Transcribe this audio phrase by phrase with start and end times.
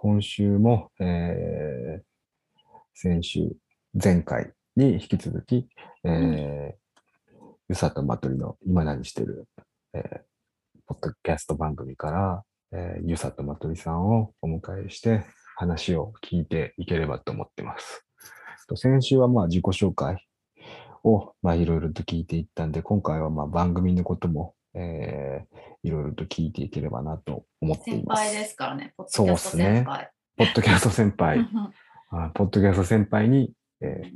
[0.00, 2.02] 今週も、えー
[2.94, 3.50] 先週、
[3.92, 5.66] 前回に引き続き、
[6.04, 9.48] えーゆさとまとりの今何してる、
[9.94, 10.20] えー
[10.86, 15.24] ポッドキャスト番組から、えーゆさとまとりさんをお迎えして
[15.56, 18.06] 話を聞いていければと思ってます。
[18.68, 20.24] と先週はまあ自己紹介
[21.02, 28.22] をまあいろいろと聞いていったんで、今回はまあ番組のことも、えーいろいろと聞いていければなと思ってい先ます。
[28.22, 28.94] 輩ですからね。
[28.96, 30.10] ポッそうドキャストっすね先輩。
[30.36, 31.48] ポッドキャスト先輩、
[32.10, 34.10] あポッドキャスト先輩に、えー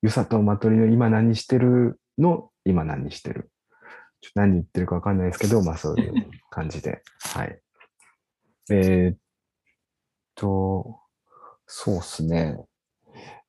[0.00, 2.50] ゆさとまとりの今何してるの？
[2.64, 3.50] 今何してる？
[4.20, 7.02] ちょ何言ってるかわかんないですけど、まあそういう感じで。
[7.34, 7.60] はい。
[8.70, 9.18] えーっ
[10.36, 11.00] と、
[11.66, 12.64] そうっすね。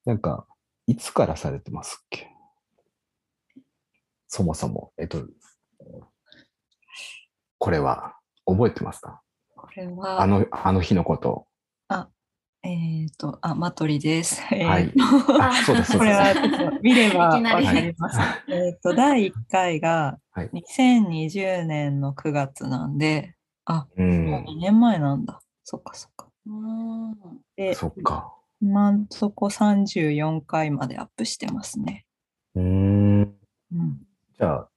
[0.06, 0.48] なんか、
[0.88, 2.28] いつからされてますっけ？
[4.28, 4.92] そもそも。
[4.98, 5.28] えっと、
[7.60, 8.16] これは
[8.46, 9.22] 覚えてますか？
[9.56, 11.46] これは、あの、あの日のこと。
[12.62, 14.42] えっ、と、あ、マトリです。
[14.42, 16.12] はいえーとあ、そうです、そうこれ。
[16.12, 18.20] は見ればわかります。
[18.50, 24.02] えっと、第1回がはい2020年の9月なんで、あ、う。
[24.04, 25.40] もうん2年前なんだ。
[25.64, 26.28] そっかそっか。
[26.48, 27.16] うん
[27.56, 28.34] で、そっか。
[28.62, 32.06] 今んとこ34回までアップしてますね。
[32.56, 33.22] うーん。
[33.22, 33.24] う
[33.74, 34.02] ん。
[34.38, 34.70] じゃあ、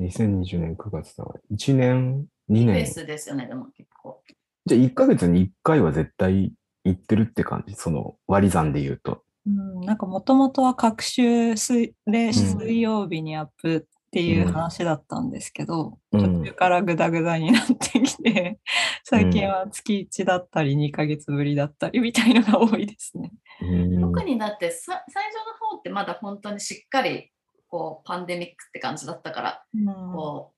[0.00, 2.86] 2020年9月だから、1年、2ペー年。
[2.86, 4.22] スですよね、でも結構。
[4.66, 6.52] じゃあ、1ヶ月に1回は絶対
[6.84, 7.74] 行ってるって感じ？
[7.74, 9.22] その割り算で言うと。
[9.46, 18.58] うん、なんかもともとは各週水でん水曜日にアップっていう話だったんですけど、うん途中からグダグダになってきて、
[19.04, 23.30] 最近は月1だったり2ヶ月ぶりだったりみたいのが多いですね。
[23.62, 27.30] うーん特にだってさ最初の方ってまだ本当にしっかり
[27.70, 30.56] こうパンデミックって感じだったから、うんこう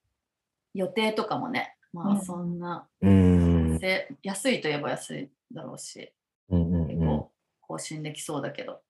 [0.75, 3.79] 予定とかもね、まうんあそんな、うーん。
[3.79, 6.13] で安いといえば安いだろうし、
[6.49, 7.31] うんうん結構
[7.61, 8.81] 更新できそうだけど。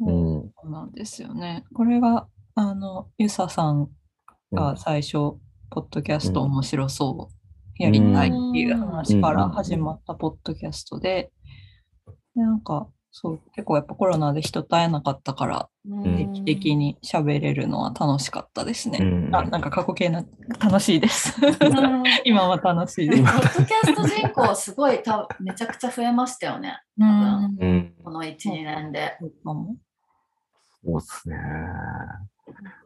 [0.00, 0.36] うん。
[0.36, 1.64] うんそうなんですよね。
[1.74, 3.88] これが、あの、ゆささん
[4.52, 5.12] が最初、
[5.70, 11.32] ポッドキャストうん面白そう、やりたいっていう話から始まったポッドキャストで、
[12.36, 15.68] でなんか、そう、結構やっぱコロナで人と会えなかったから、
[16.02, 19.00] 定期的に喋れるのは楽しかったですね。
[19.02, 20.24] うんあ、なんか過去形な、
[20.58, 21.36] 楽しいです。
[21.44, 23.22] うん 今は楽しいです。
[23.22, 26.80] ポッドキャスト人口すごいためちゃくちゃ増えましたよね。
[26.98, 27.94] うん分うん。
[28.02, 29.14] この1、2年で。
[29.20, 29.76] そうかも
[30.82, 31.36] そうっすね。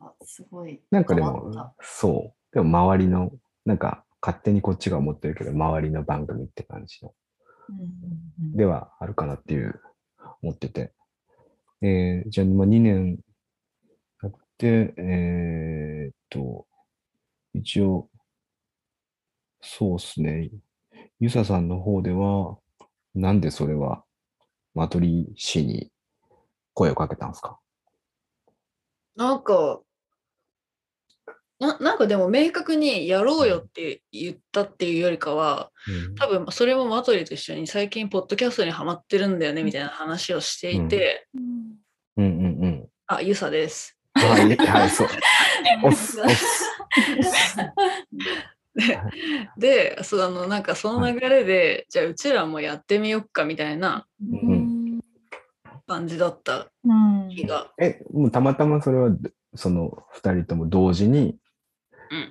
[0.01, 0.83] あすごい。
[0.91, 2.55] なんかでも、そう。
[2.55, 3.31] でも周りの、
[3.65, 7.15] なんか勝手にこっちが思ってるけど、周りの番組って感じの。
[7.69, 7.87] うんうんう
[8.55, 9.81] んではあるかなっていう
[10.43, 10.93] 思ってて。
[11.83, 13.19] えーじゃあ、まあ、2年
[14.23, 16.67] やって、えーっと、
[17.55, 18.09] 一応、
[19.61, 20.51] そうですね。
[21.21, 22.59] ユサさんの方では、
[23.15, 24.05] なんでそれは、
[24.75, 25.91] マトリ氏に
[26.75, 27.59] 声をかけたんですか？
[29.17, 29.81] なんか、
[31.59, 35.71] ななんかでも明確にやろうよって言ったっていうよりかは、
[36.19, 41.77] 多分それもマトリと一緒に最近ポッドキャストにハマってるんだよねみたいな話をしていて、うん
[42.19, 42.89] うんうん。
[43.07, 43.97] あ、ゆさです。
[44.15, 45.09] はい、はい、そう。
[45.85, 46.71] おっす、おっす。
[49.57, 55.01] で、そうあのなんかその流れで、じゃあうちらもやってみよっかみたいなうん
[55.87, 57.73] 感じだったうん気が。
[57.79, 59.11] え、もうたまたまそれは、
[59.55, 61.39] その二人とも同時に、うん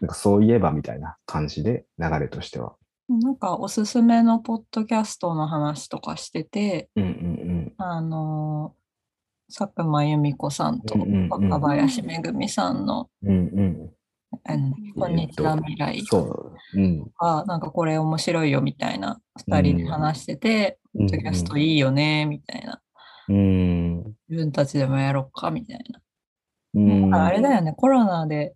[0.01, 2.75] なんかそういえばみたいな感じで、流れとしては。
[3.07, 8.73] なんかおすすめのポッドキャストの話とかしてて、うんうんあの
[9.55, 13.29] 佐久間由美子さんとうんうんうん若林めぐみさんのうん。
[13.29, 13.91] うんうん。
[14.43, 16.57] 「あのこんにちは未来」そう。
[16.73, 17.03] うん。
[17.19, 22.81] がなんかこれ面白いよみたいな2人で話してて、ポポッドキャストいいよねみたいな
[23.29, 23.97] うん。
[24.29, 26.01] 自分たちでもやろうかみたいな。
[26.73, 26.79] う
[27.09, 27.15] ん。
[27.15, 28.55] あれだよね、コロナで、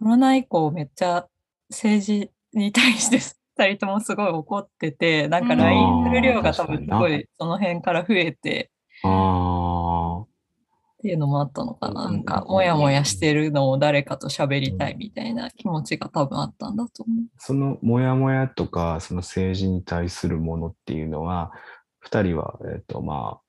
[0.00, 1.26] コロナ以降めっちゃ
[1.68, 3.18] 政治に対して
[3.62, 8.70] 2人ともすごい怒ってて、 なんかうん LINE する量が多分すごいその辺から増えて。
[9.02, 12.06] っていうのもあったのかな。
[12.06, 17.24] うんなんか、もやもやしてるのを誰かと喋りたいみたいな気持ちが多分あったんだと思う。
[17.38, 21.52] そのモヤモヤとか、その政治に対するものっていうのは、
[22.00, 23.40] 二人は、えっ、と、まあ、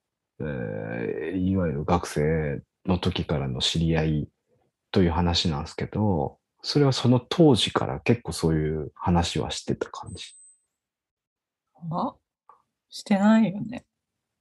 [0.41, 4.27] えーいわゆる学生の時からの知り合い
[4.91, 10.35] という話なんですけど、それはその当時から結構そういう話はしてた感じ？
[11.91, 12.15] あ
[12.89, 13.85] してないよね。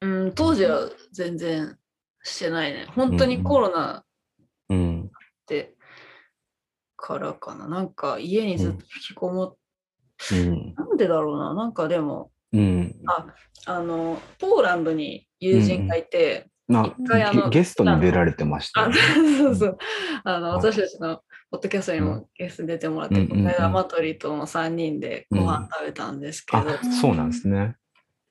[0.03, 1.77] うん、当時は全然
[2.23, 2.87] してないね。
[2.95, 4.05] 本当にコロナ
[4.69, 5.05] うん。
[5.05, 5.09] っ
[5.47, 5.75] て
[6.97, 7.69] からかな。
[7.69, 9.57] なんか家にずっと引きこもっ、
[10.33, 10.75] うん。
[10.75, 11.55] なんでだろうな。
[11.55, 12.95] なんかでも、うん。
[13.67, 18.99] あの、ポーランドに友人がいて、な一回あのゲゲストに出られてましたあよね。
[19.39, 19.79] そうそう。
[20.25, 21.21] あの、はい私たちの
[21.51, 27.77] ポッドキャストにもゲストに出てもらって、うんうんうんこの間マトリとも3人でご飯食べたんですけど、あ、そうなんですね。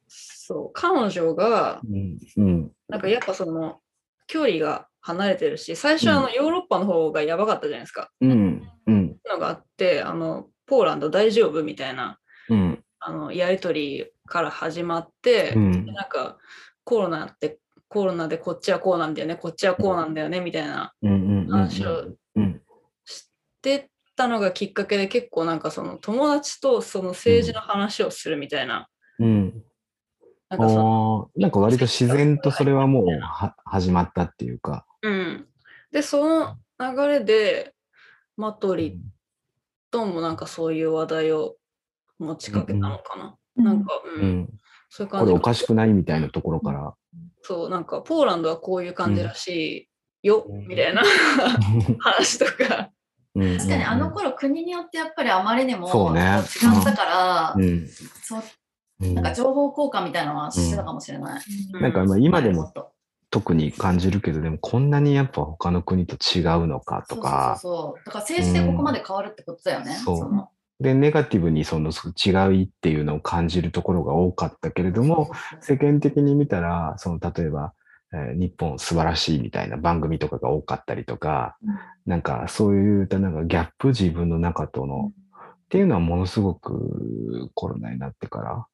[0.07, 2.17] そう、彼女が、うん。
[2.37, 2.71] うん。
[2.87, 3.79] なんかやっぱその、
[4.27, 8.09] 距離が離れてるし、最初あの、ヨーロッパの方がやばかったじゃないですか。
[8.21, 8.67] うん。
[8.87, 9.17] うん。
[9.29, 12.19] のがあって、あの、ポーランド大丈夫みたいな、
[12.49, 12.83] うん。
[12.99, 15.85] あの、やりとりから始まって、うん。
[15.87, 16.37] なんか、
[16.83, 21.11] コロナって、コロナでこっちはこうなんだよね、こっちはこうなんだよね、みたいなうん。
[21.11, 21.47] うん。
[21.47, 22.15] 話を
[23.63, 23.71] うん。
[23.77, 28.87] してたのがきっかけで結構なんかその友達とその政治の話をするみたいな、
[29.19, 29.63] うん。
[30.49, 34.85] なんかそなんか割と自然とそれはもうは始まったっていうか。
[35.03, 35.47] うん。
[35.91, 37.73] で、その流れで、
[38.35, 38.99] マトリ
[39.91, 41.55] ともなんかそういう話題を
[42.17, 43.35] 持ちかけたのかな。
[43.55, 44.49] なんか、うん、うん。
[44.89, 46.93] そういう感じこれおかしくないみたいなところから。
[47.43, 49.89] そう、なんかポーランドはこういう感じらし
[50.23, 51.03] いよ、うんみたいな
[51.99, 52.91] 話とか。
[53.35, 56.21] うん確かにあの頃国によってやっぱりあまりにもそうね。
[56.21, 57.87] 違ったから、うん。
[58.21, 58.43] そう
[59.01, 59.15] うん。
[59.15, 61.41] なんか情報交換みたいなのはしてたかもしれない。
[61.81, 62.73] なんかまあ今でも
[63.29, 68.05] 特に感じるけど、でもこんなにやっぱ他の国と違うのかとか、そうそう。
[68.05, 69.93] だから政治でここまで変わるってことだよね。
[69.93, 70.33] そう。
[70.33, 70.49] の。
[70.79, 75.29] で、ネガティブにその違いっていうのを感じるところが多かったけれども、
[75.59, 77.73] 世間的に見たら、その例えば、
[78.13, 81.57] えー日本素晴らしいみたいな番組とかが多かったりとか、
[82.05, 88.65] なんかそういったなんかギャップ自分の中との、っていうのはものすごくコロナになってから、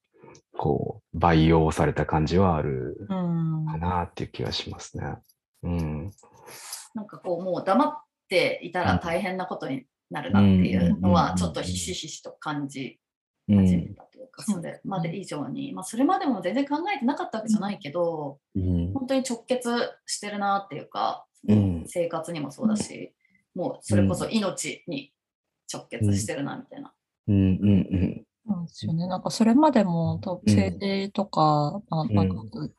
[0.57, 3.65] こう、培養された感じはあるうん。
[3.65, 5.15] かなっていう気がしますね。
[5.63, 6.11] うん。
[6.93, 7.97] なんかこうもう黙っ
[8.29, 13.04] ていたら大変なことになるなっていうのはちょっとひしひしと感じうん
[13.47, 13.83] 始め。
[13.93, 18.93] たというか、それまで以上に、まあそれまでも全然考えてなかったわけじゃないけど、うん。
[18.93, 19.69] 本当に直結
[20.05, 23.13] してるなっていうか、うん生活にもそうだし、
[23.53, 25.13] もうそれこそ命に
[25.71, 26.93] 直結してるなみたいな。
[27.27, 27.35] うん。
[27.35, 28.25] うん。
[28.47, 29.07] そうですよね。
[29.07, 32.25] なんかそれまでも政治とか、まあんまあ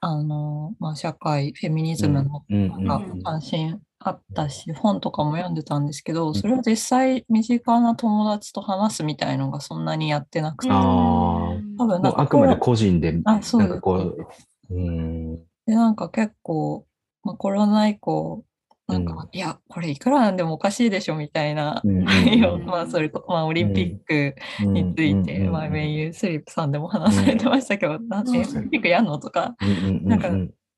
[0.01, 2.69] あのまあ、社会、フェミニズムのうん。
[2.85, 10.69] なんか関心あったし、本とかも読んでたんですけど、それを実際身近な友達と話すみたいのがそんなにやってなくて。
[10.71, 13.71] 多分なんかあくまで個人で、あそうです。
[13.71, 14.29] なんかこう、
[14.71, 15.37] うん。
[15.67, 16.87] で、なんか結構、
[17.25, 18.45] まあ、コロナ以降、
[18.87, 19.29] なんか、うん。
[19.33, 25.51] いや、これいくらなんでもおかしいでしょみたいなうん内容、まあ、それこ、まあ、オリンピックについて、うん。
[25.51, 29.57] まあ、メイユースリップさんでも話されてましたけど、なんで、オリンピックやんのとか、
[30.03, 30.29] なんか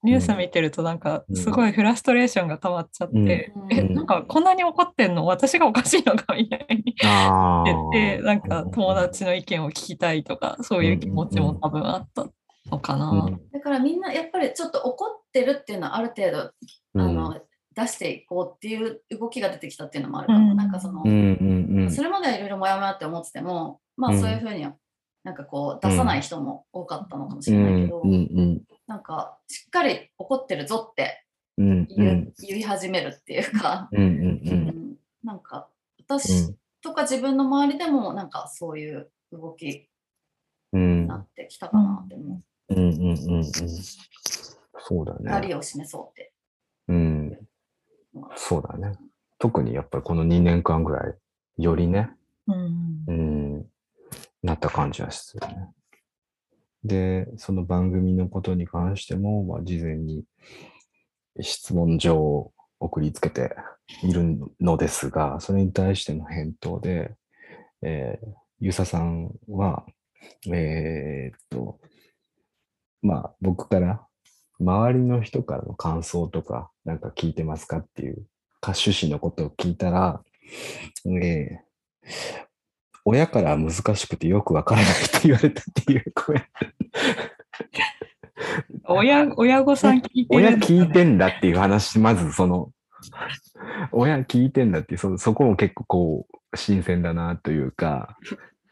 [0.05, 3.29] ニュース見てると、なんか、すごいフラストレーションが溜まっちゃって、うん。
[3.73, 3.95] え、うん。
[3.95, 5.27] なんか、こんなに怒ってんの？
[5.27, 12.27] 私がおかしいのかみたいにあ言って、なんか、友達の意見を聞きたいとか、そういう気持ちも多分あった
[12.71, 13.29] のかな。
[13.53, 16.39] だからみんなやっぱりちょっと怒ってるっていうのはある程度、
[16.95, 17.41] あの
[17.75, 20.53] 出していこうっていう動きが出てきたっていうのもあるかも。
[20.53, 20.57] うん。
[20.57, 21.91] なんかその、うんうんうん。
[21.91, 24.21] それまではいろいろモヤモヤって思ってても、まあうん。
[24.21, 24.75] そういうふうには
[25.25, 31.25] なんかこう出さない人も多かったのかもしうれないけど、んうんなんかしっかり怒ってるぞって
[31.57, 35.69] 言い始めるっていうか、うんうんううんんなんか
[35.99, 39.89] 私とか自分の周りでもなんかそういう動き
[40.73, 42.41] うんになってきたかなって思
[42.71, 42.75] う。
[42.75, 45.31] うんうんうんうんそうだね。
[45.31, 46.33] 光を示そうって。
[46.89, 47.39] うん
[48.37, 48.97] そうだね。
[49.39, 51.15] 特にやっぱりこの2年間ぐらい、
[51.59, 52.11] よりね、
[52.47, 53.67] うんうん、
[54.43, 55.69] なった感じはするね。
[56.85, 60.25] で、その番組のことに関しても、まあ、事前に
[61.41, 63.57] 質問状を送りつけて
[64.03, 67.15] いるのですが、それに対しての返答で、
[67.83, 68.27] えー、
[68.61, 69.85] ゆささんは、
[70.51, 71.81] えーっと、
[73.03, 74.05] まあ、僕から、
[74.61, 78.27] 周りの人からの感想とか、なんか聞いてますかっていう、
[78.61, 80.23] 歌手詞のことを聞いたら、
[81.07, 82.48] えー
[83.09, 86.49] 親からは難しくてよくわからないって言われたっていうコメント。
[88.95, 92.71] 親親御さん聞いて親るね聞いてんだっていう話、まずその、
[93.93, 98.19] 親聞いてんだっていう、そそこも結構こう、新鮮だなというか、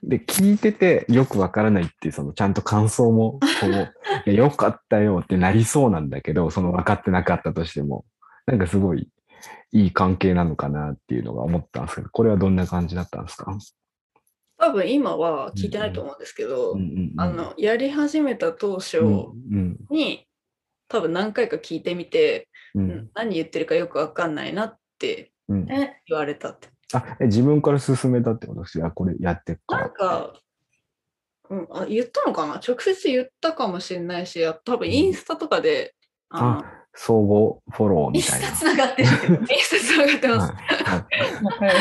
[0.02, 3.40] で、聞いててよくわからないっていう、そのちゃんと感想も、こ
[4.26, 8.04] う、 よかったよってなりそうなんだけど、その分かってなかったとしても、
[8.46, 9.08] なんかすごい
[9.72, 13.56] いい関係なのかなっていうのが思ったんですけど、これはどんな感じだったんですか？
[14.58, 19.04] 多分今は聞いてないと思うんですけど、うんうんうんあの、やり始めた当初う
[19.56, 20.26] んに、
[20.88, 26.68] 多分何回か聞いてみて、ううんん何言ってるかよくわかんないなってうんえ、言われたって。
[26.94, 28.90] あ、え、自分から進めたってことですよ。
[28.94, 29.92] これやってっかならん。
[29.92, 30.32] か、
[31.50, 32.54] うん、あ言ったのかな？
[32.54, 35.94] 直接言ったかもしれないし、多分インスタとかで、
[36.30, 36.64] あの
[36.98, 37.28] 相互
[37.70, 38.56] フォローインスみたいなタ。
[38.56, 39.08] つながってる
[39.50, 40.52] インスタつながってます。
[40.52, 41.76] はい仲良し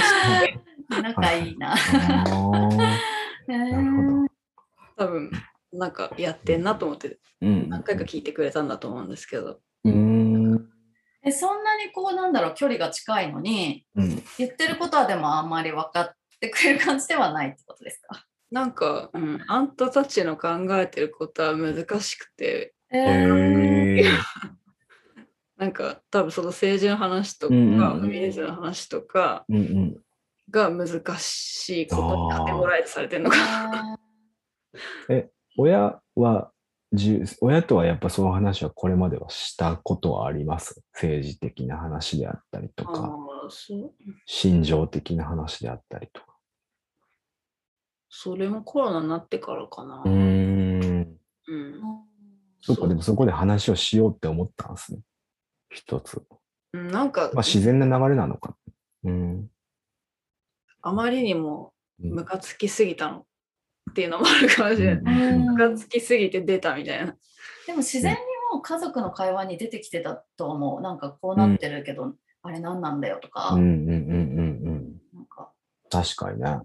[0.89, 1.73] 仲いいな。
[1.73, 2.69] あー
[3.47, 4.27] なるほど。
[4.97, 5.31] 多分、
[5.73, 7.69] なんかやってんなと思って、うん。
[7.69, 9.59] 何回か聞いてくれたんだと思うんですけど。
[9.83, 10.69] うーん。
[11.23, 14.23] えそんなにこうなんだろう距離が近いのにうん。
[14.37, 18.25] 言ってることはでもあんまり分かってくれる感じではないってことですか？
[18.51, 20.49] なんか、うん、あんたたちの考
[20.79, 24.09] えてることは難しくて、えへーえ。
[25.57, 30.04] なんか多分その政治の話とか、フェミニズムの話とかうんうん。
[30.49, 33.37] が難しいことにカテゴライズされてるのか。
[35.57, 36.51] 親は、
[36.93, 40.81] じゅ親とはやっぱその話はこれまではしたことはあります？
[40.93, 43.17] 政治的な話であったりとあか、
[44.25, 46.27] 心情的な話であったりとか。
[48.09, 50.03] それもコロナになってからかな。
[50.05, 51.17] うーん。
[51.47, 51.81] うん
[52.61, 55.01] そっか、でもそこで話をしようって思ったんですね。
[55.69, 56.21] 一つ。
[56.73, 58.55] うんなんか、まあ自然な流れなのか。
[59.03, 59.49] うん。
[60.85, 63.25] あまりにもうんムカつきすぎたの
[63.89, 65.31] っていうのもあるかもしれない。
[65.31, 67.15] うんムカつきすぎて出たみたいな。
[67.65, 68.17] でも自然に
[68.53, 70.81] もう家族の会話に出てきてたと思う。
[70.81, 72.13] なんかこうなってるけど、
[72.43, 73.91] あれ何なんだよとか、うんうんうんうんう
[74.71, 75.01] ん。
[75.13, 75.51] なんか、
[75.89, 76.59] 確かにね。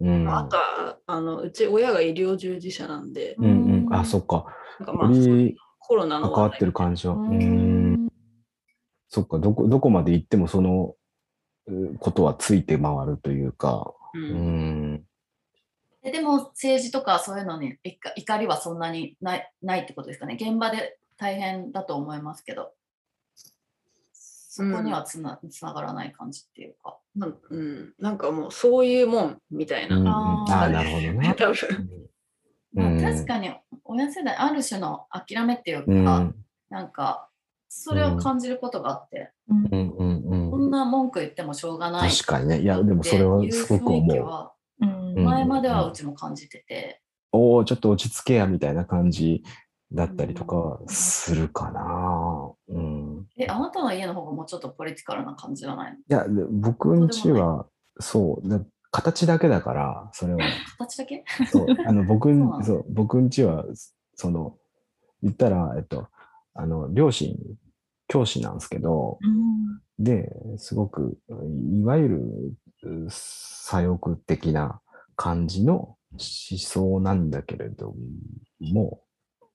[0.00, 0.36] うんうん。
[0.36, 3.94] あとはあのうち親が医療従事者なんで、うんうん。
[3.94, 4.44] あ、そっか。
[4.80, 5.10] なんかまあ
[5.78, 7.14] コロナの関わってる感じは。
[7.14, 8.08] ううんん。
[9.08, 10.96] そっか、どこ、どこまで行ってもそのう
[11.98, 13.94] ことはついて回るというか。
[14.14, 15.04] ううんん。
[16.02, 20.36] えでも政治とかそういうのに怒怒りはそんなにないないってことですかね。
[20.40, 22.72] 現場で大変だと思いますけど、
[24.12, 26.98] そこにはつな,、つながらない感じっていうか。
[27.16, 29.96] なんうん、なんかもうそういうもんみたいな。
[29.96, 31.34] うんうん、あなるほどね。
[31.38, 31.46] 多
[32.82, 33.50] 分確かに
[33.84, 36.34] 親世代ある種の諦めっていうか、うん。
[36.68, 37.30] なんか
[37.68, 40.15] それを感じることがあって、うんうん
[40.76, 42.60] な文句言ってもしょうがない確かにね。
[42.60, 44.52] いや、でもそれはすごく思
[44.84, 45.20] う。
[45.20, 47.00] 前まではうちも感じてて、
[47.32, 49.42] おお、ちょっと落ち着けやみたいな感じ
[49.92, 52.52] だったりとかするかな。
[52.68, 53.26] うん。
[53.38, 55.98] え、あなたの家の方がもうちょっとポリティカルな感じじゃないの？
[55.98, 57.66] いや、で僕んちは、
[57.98, 60.40] そう、だ形だけだから、それは。
[60.78, 61.24] 形だけ？
[61.50, 63.64] そう、あの、 僕んそう、僕んちは、
[64.14, 64.56] その、
[65.22, 66.08] 言ったら、えっと、
[66.54, 67.36] あの、両親、
[68.08, 70.04] 教師なんですけど、うん。
[70.04, 71.18] で、すごく、
[71.72, 72.18] いわゆる、
[72.82, 74.80] う左翼的な
[75.16, 77.94] 感じの思想なんだけれど
[78.60, 79.02] も、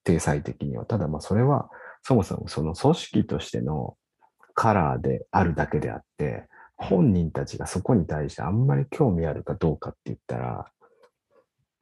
[0.04, 0.86] 体裁的には。
[0.86, 1.70] ただ、まあ、それは、
[2.04, 3.96] そもそもその組織としての
[4.54, 10.66] カラーであるだけであって、本人たちがそこに対してあんまり興味あるかどうかって言ったら、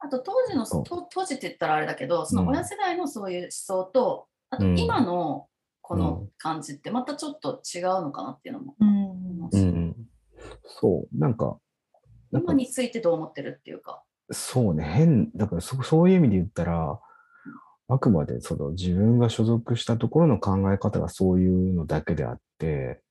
[0.02, 0.66] あと当時の、
[1.10, 4.78] 当時って言ったらあれだけど、その親世代のそういう思想と、あとうん。
[4.78, 5.46] 今の
[5.90, 9.04] こうのん感じってまたちょっと違うのかなっていうのもうん。
[9.10, 9.58] 思います。
[9.58, 9.96] うん、
[10.64, 11.58] そう、なんか、
[12.30, 14.04] なんか今についてどう思ってるっていうか。
[14.30, 17.00] そうね、変、だからそそういう意味で言ったら、
[17.88, 23.02] あくまでその自分が所属したところの考え方がそういうのだけであって、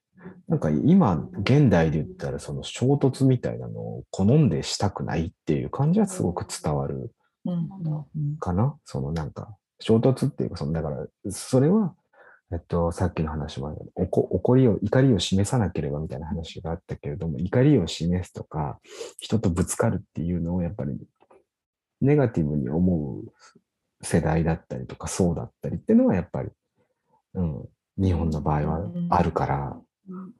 [0.48, 7.12] なんか今、現代で言ったらその衝突みたいなのを好んでしたくないっていう感じはすごく伝わる
[7.46, 7.70] うん。
[8.16, 8.78] うんかな。
[8.86, 11.94] そのなんか、衝突っていうか、そのだから、それは、
[12.52, 18.80] えっと、さっきの話も怒りを、怒りを示さなければみたいな話があったけれども、怒りを示すとか、
[19.20, 20.98] 人とぶつかるっていうのをやっぱり、
[22.02, 23.32] ネガティブに思う
[24.02, 26.50] 世代だったりとか、そうだったりっていうのはやっぱり、
[27.36, 29.78] うん、日本の場合はあるから、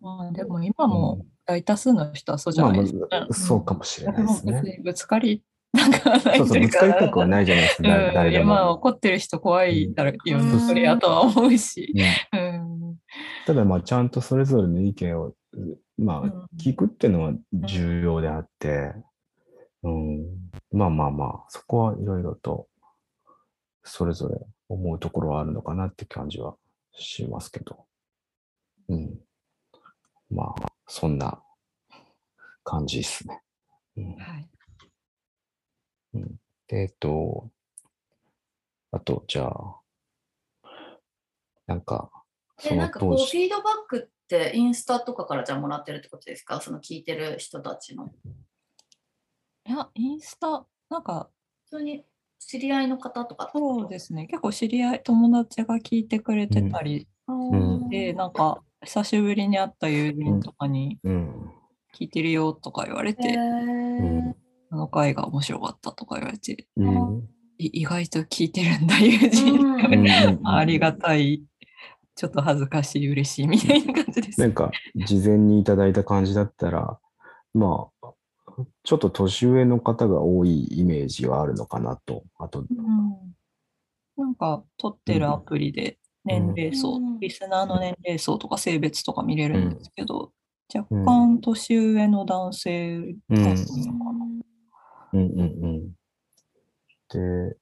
[0.02, 3.08] まあでも今も大多数の人はそうじゃないですか。
[3.12, 4.78] あそうかもしれないです別ね。
[4.78, 7.46] にぶつかりなんかないそうそう、ぶつかりたくはない。
[7.46, 7.94] じゃないですか、うん。
[7.94, 8.72] 誰誰でいやまあも。
[8.72, 10.60] 怒ってる人怖いだろうようん。
[10.60, 11.94] それやとは思うし。
[12.34, 12.40] うん。
[12.40, 12.98] うん。
[13.46, 15.36] ただまあちゃんとそれぞれの意見をう
[15.98, 16.30] まうん。
[16.30, 18.94] あ聞くっていうのは重要であって、
[19.84, 20.26] うん、
[20.72, 22.68] まあまあまあそこはいろいろと
[23.84, 24.38] それぞれ
[24.70, 26.56] 思うところはあるのかなって感じは
[26.94, 27.86] しますけど、
[28.88, 29.20] うん、
[30.32, 31.42] まあそんな
[32.64, 33.42] 感じですね。
[33.98, 34.16] うん。
[34.16, 34.50] はい
[36.68, 37.50] でえっと、
[38.92, 39.82] あとじゃあ、
[41.68, 42.12] なんか、
[42.58, 46.62] そで、なのんかこう、フィードバックってインスタとかからじゃあもらってるってことですか？
[46.62, 48.08] その聞いてる人たちの。
[49.66, 51.30] いや、インスタ、なんか
[51.66, 52.04] 普通に
[52.40, 53.80] 知り合いの方とかってこと？
[53.82, 57.08] そうですね、結構知り合い、友達が聞いてくれてたり
[57.90, 61.52] で、なんか久しぶりに会った友人とかに、うん、
[61.94, 64.34] 聞いてるよとか言われへて、ー
[64.72, 67.28] あの回が面白かったとか言われて、うん。
[67.58, 70.40] い意外と聞いてるんだ、友人。
[70.46, 71.44] ありがたい、
[72.16, 74.40] ちょっと恥ずかしい、嬉しいみたいな感じです。
[74.40, 77.00] なんか、事前にいただいた感じだったら、
[77.54, 78.14] まあ、
[78.84, 82.24] ちょっと年上の方が多いイメージはあるのかなと。
[82.38, 83.36] あと、うん。
[84.18, 87.20] なんか、撮ってるアプリで年齢層、うん。
[87.20, 90.32] リスナーの年齢層とか性別とか見れるんですけど、
[90.74, 91.06] 若うん。
[91.06, 94.26] 干年上の男性が多いのかな。
[95.14, 95.92] うんうんうん。
[97.10, 97.58] で、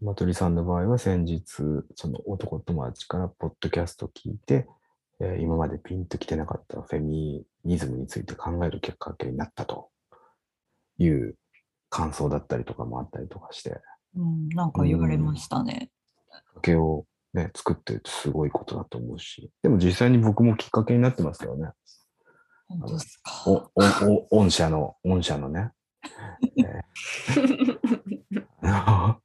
[0.00, 1.46] マトリさんの場合は先日、
[1.94, 4.66] その男友達からポッドキャスト聞いて、
[5.20, 9.88] えー今までピンときてなかったフェミニズムについて考えるきっかけになったと
[10.98, 11.36] いう
[11.88, 13.80] 感想だったりとかもあったりとかして、
[14.14, 15.90] うん、なんか言われましたね。
[16.30, 21.70] きっかけをね、作ってるってすごいことだと思うし、でも実際に僕もきっかけになってますよね。
[22.68, 23.30] 本当ですか？
[23.46, 25.70] お、お、お、御社の、御社のね。
[26.58, 29.18] えーあ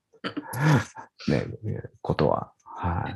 [1.27, 2.53] のね、ことは。
[2.63, 3.15] はい。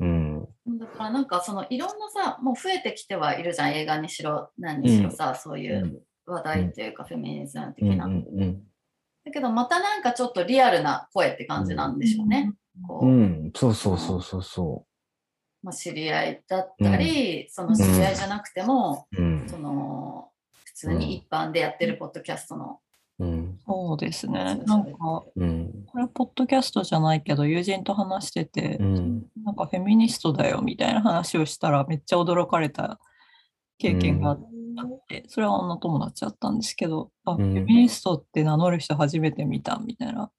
[0.00, 0.48] うん。
[0.78, 7.98] だからなんかそのいろんなさもう増えてきてはいるじゃん映画にしろ何にしろさ、そういう話題というか、フェミニズム的うん。
[7.98, 8.62] な、うん。
[9.24, 12.52] だけどまたなんかちょっとリアルな声って感じなんでしょうね、
[12.86, 13.52] こううん。
[13.54, 14.86] そうそうそうそうそ
[15.62, 19.20] まあ、知り合いだったり、その知り合いじゃなくても、う。
[19.20, 19.58] うんそ。
[19.58, 19.95] の普
[20.76, 22.80] 通に一般でやってるポッドキャストの、
[23.18, 23.58] うん。
[23.66, 24.60] そうですね。
[24.66, 25.86] なんか、うん。
[25.86, 29.26] これ、ポッドキャストじゃないけど、友人と話してて、うん。
[29.42, 33.00] なんかフェミニストだよみたいな話をしたら、めっちゃ驚かれた
[33.78, 34.40] 経験があっ
[35.08, 40.30] て、それは女友達だったんですけど、あ、んフェミニストって名乗る人初めて見たみたいな。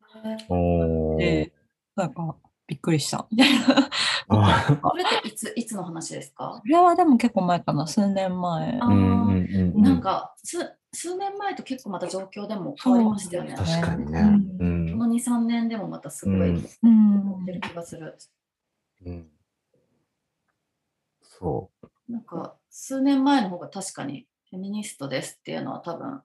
[1.18, 1.52] で、
[1.96, 2.36] なんか、
[2.68, 3.90] びっくりしたみたいな。
[4.30, 6.60] あこれっていついつの話ですか？
[6.62, 8.78] これはでも結構前かな、数年前。
[8.82, 9.82] あうんうんうんうん。
[9.82, 13.56] なんか数数年前と結構また状況でも変わりましたよね。
[13.56, 14.22] 確かにね。
[14.60, 18.18] ううんこの2、3年でもまたすごいうんうん変ってる気がする。
[19.06, 19.28] うん。
[21.22, 21.70] そ
[22.10, 26.22] なんか数年前の方が確かにフェミニストですっていうのは多分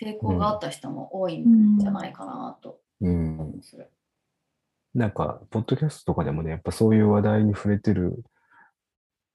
[0.00, 3.08] 抵抗があった人も多いんじゃないかなとう。
[3.08, 3.40] うん。
[3.40, 3.90] 思うする。
[4.94, 8.22] なんか、ポッドキャストとかでもね、やっぱそういう話題に触れてる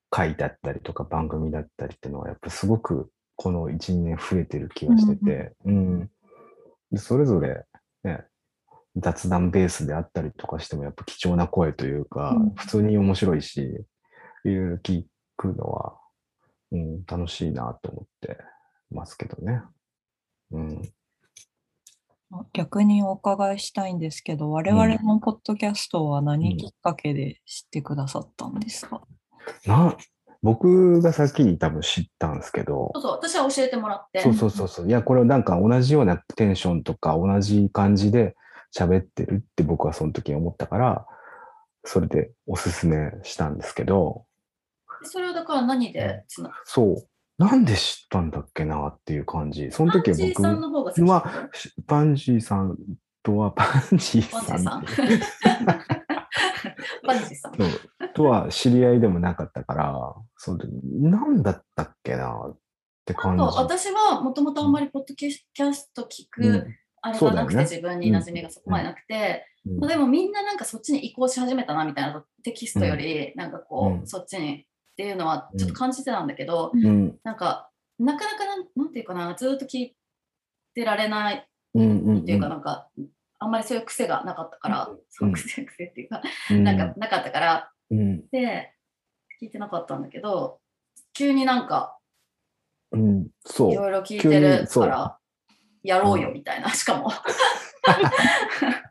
[0.09, 6.09] 回だったりとか番組だったりっていうのは、やっぱすごくこの1、2年増えてる気がしてて、うん。
[6.91, 7.65] でそれぞれ、
[8.03, 8.25] ね、
[8.95, 13.61] 雑談ベースであったりとかしても、やっぱ貴重な声というか、うん普通に面白いし、
[14.43, 15.03] いろいろ聞
[15.35, 15.97] くのは、
[16.71, 18.37] うん、楽しいなと思って
[18.91, 19.61] ますけどね。
[20.51, 20.81] うん。
[22.53, 29.01] 逆にお伺いしたいんですけど、我々のポッドキャストは何きっかけで知ってくださったんですか、
[29.65, 29.95] な、
[30.43, 32.91] 僕が先に多分知ったんですけど。
[32.95, 34.21] そ、うそう、私は教えてもらって。
[34.21, 34.87] そうそうそうそう。
[34.87, 38.35] いや、これなんか同じようなテンションとか同じ感じで
[38.75, 41.05] 喋ってるって僕はその時に思ったから、
[41.85, 44.25] それでおすすめしたんですけど、
[45.03, 47.07] それをだから何でつなそう。
[47.37, 49.71] なんで知ったんだっけなっていう感じ。
[49.71, 52.77] その時は僕は、しパンジーさん
[53.21, 54.85] とは、パンジーパンジーさん。
[57.05, 57.53] パンジーさん。
[58.15, 62.57] とは知り合いでもなかったから、その時、なんだったっけなっ
[63.05, 63.43] て感じ。
[63.43, 66.75] そう私はもともとあんまりポッドキャスト聞く、うん。
[67.01, 67.63] あれがなくて、ね。
[67.63, 69.79] 自分に馴染みがそこまでなくて、うん。
[69.79, 74.07] まあ、でもみんななんかそっちに移行し始めたなみたいなテキストよりなんかこう、うん。
[74.07, 74.65] そっちに
[74.97, 77.15] っていうのはちょっと感じてたんだけど、うん。
[77.23, 79.95] なんかなかなかなんなんていうかなずっと聞い
[80.73, 82.89] てられないうんうんっていうかなんか、
[83.37, 86.63] あんまりそういう癖がなかったから、そう癖癖っていうか、うん。
[86.63, 87.71] なんかなかったから。
[87.91, 88.27] うん。
[88.31, 88.73] で
[89.39, 90.59] 聞いてなかったんだけど
[91.13, 91.95] 急になんか
[92.91, 93.69] うん、そ。
[93.69, 95.17] いうろいろ聞いて急るから
[95.83, 97.11] やろうよみたいな、しかも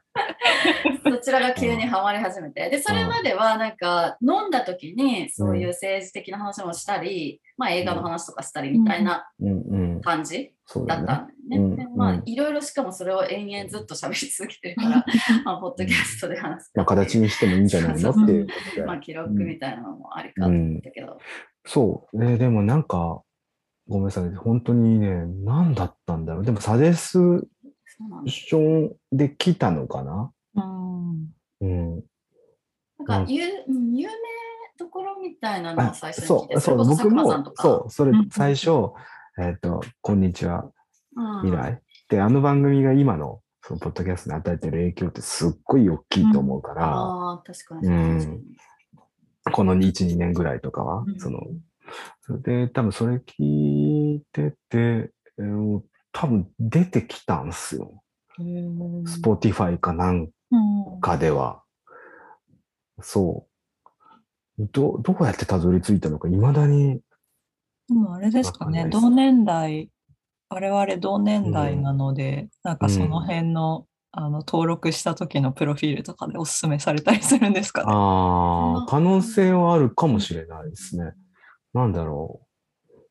[1.05, 10.01] そちらが急にはまり始めてでそれまではなんか飲んだ時にそういう政治的な話もしたり、まあ、映画の話とかしたりみたいなうんうん。
[10.03, 11.59] 感じそうだだったね。
[11.59, 11.87] んだよね。
[11.87, 15.05] うんでまあうんいろいろしかもそれを延々ずっと喋り続けてるから、
[15.45, 18.11] まあ、ポッドキャストで話すまあ、形にしてもいいんじゃないの？
[18.11, 18.87] っていうことで。
[18.87, 20.51] まあ記録みたいなのもありかっ
[20.85, 21.19] たけど、
[21.65, 22.25] そう。
[22.25, 23.23] えーでもなんか、
[23.89, 24.35] ごめんなさい。
[24.35, 26.45] 本当にね、何だったんだろう。
[26.45, 27.47] でも、サジェス
[27.99, 28.31] そうなんだ。
[28.31, 30.33] ションで来たのかな？
[30.55, 31.35] うん。
[31.61, 32.05] うん。
[33.07, 34.15] なんか有,、うん、有名
[34.79, 37.69] どころみたいなのあを最初に聞そ、いうて、そう、僕久間さんと、か。
[37.69, 38.71] もそう、それうん、最初、
[39.39, 40.71] えっと、こんにちは、
[41.17, 41.41] うん。
[41.43, 41.81] 未来。
[42.09, 47.89] で、あの番組が今の、その、ポッドキャストに与えてる影響ってすっごい大きいと思うから、ああ、確かに。
[47.89, 48.43] うん。
[49.53, 51.19] この1、2年ぐらいとかはう、ん。
[51.19, 51.41] その、
[52.23, 55.81] それで、多分それ聞いてて、えー
[56.19, 58.03] 多分出てきたんすよ。
[59.07, 61.63] Spotify かなんうんかでは。
[63.03, 63.47] そ
[64.59, 64.67] う。
[64.73, 67.01] ど、どうやってたどり着いたのか、未だに、
[67.89, 69.91] でもあれですかね、同年代、
[70.49, 77.89] 我々同年代なので、なんかその辺の,、あの登録した時のプロフィールとかでおすすめされたりするんですかね。
[77.91, 81.13] ああ、可能性はあるかもしれないですね。
[81.75, 82.41] なんだろ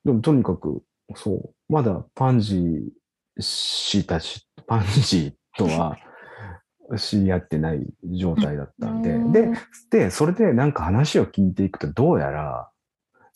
[0.03, 0.07] う。
[0.07, 0.81] でもとにかく、
[1.13, 5.97] そう、まだパンジー氏たち、パンジーとは
[6.97, 9.31] 知り合ってない状態だったんで、うん。
[9.31, 9.51] で、
[9.89, 12.69] で、それでなんか話を聞いていくと、どうやら、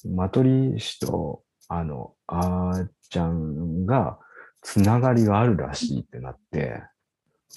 [0.05, 4.19] マトリ氏と、あの、あーちゃんが、
[4.61, 6.83] つながりがあるらしいってなって、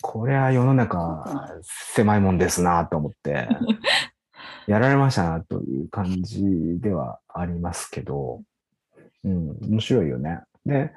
[0.00, 1.24] これは世の中
[1.62, 3.48] 狭いもんですなと思って、
[4.66, 8.42] やられましたなという感じではありますけど、
[9.24, 10.40] うん、面白いよね。
[10.66, 10.90] で、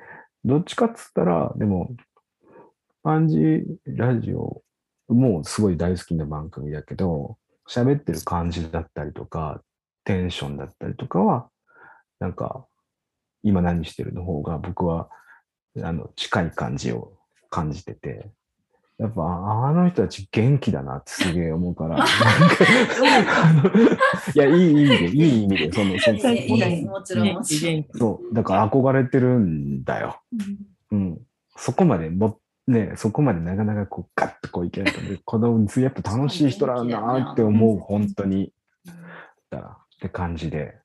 [0.43, 1.95] どっちかっつったら、でも、
[3.03, 4.63] パンジラジオ
[5.07, 7.37] もすごい大好きな番組だけど、
[7.69, 9.61] 喋ってる感じだったりとか、
[10.03, 11.49] テンションだったりとかは、
[12.19, 12.67] なんか、
[13.43, 15.09] 今何してるの方が僕は、
[15.81, 17.13] あの、近い感じを
[17.49, 18.31] 感じてて、
[18.97, 21.97] やっぱ、あの人たち元気だなってすげえ思うから、
[24.33, 27.43] いや、いい意味で、いい意味で、その、そのいいいいはいもちろん
[27.93, 30.21] そう、だから憧れてるんだよ。
[30.91, 31.19] うん。
[31.57, 35.19] そこまでも、ね、そこまでなかなかこう、ガッとこういけないと思う。
[35.25, 38.53] この、やっぱ楽しい人なんだなって思う、本当に。
[39.49, 40.77] だって感じで。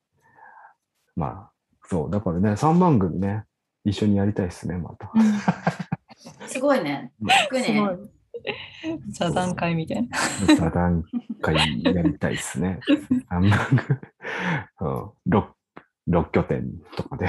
[1.14, 1.51] まあ、
[1.85, 3.44] そう、だからね、3番組ね、
[3.85, 5.12] 一緒にやりたいですね、また。
[6.46, 7.12] すごいね。
[7.18, 8.11] 僕すごいね。。
[9.11, 10.18] 座談会みたいな。
[10.56, 11.04] 座談
[11.40, 12.80] 会やりたいですね。
[12.88, 13.80] 3番組、
[14.80, 15.48] うん、6、
[16.09, 17.28] 6拠点とかで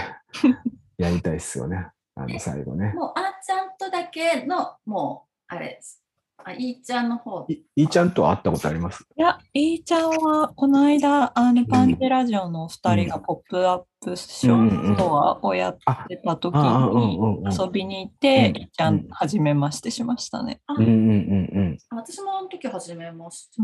[0.97, 1.87] やりたいですよね。
[2.15, 2.93] あの、最後ね。
[2.93, 6.00] もう、あーちゃんとだけの、もう、あれです。
[6.45, 7.45] あ、いーちゃんの方。
[7.49, 9.05] いいいちゃんとは会ったことあります？
[9.15, 15.77] いや、いーちゃんは、この間、あの、パンチラジオのお二人がポップアップショートアをやっ
[16.07, 20.61] てた時に遊びに行って、うんいーちゃん、はじめましてしましたね。
[20.69, 21.77] うんうんうんうん。
[21.89, 23.63] あ私もあの時始めました。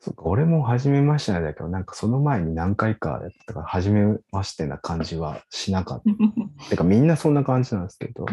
[0.00, 6.02] そっか、俺も初めましてなんだけど、なんかその前に何回かやってたから、初めましてな感じはしなかっ
[6.60, 6.70] た。
[6.70, 8.26] てか、みんなそんな感じなんですけど。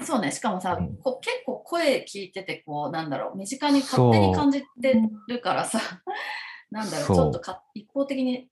[0.00, 5.80] そうね、しかもさ、うんこう結構声聞いてて、こう、なんだろう、身近に勝手に感じてるからさ、
[6.70, 8.48] なんだろう、ちょっとか一方的に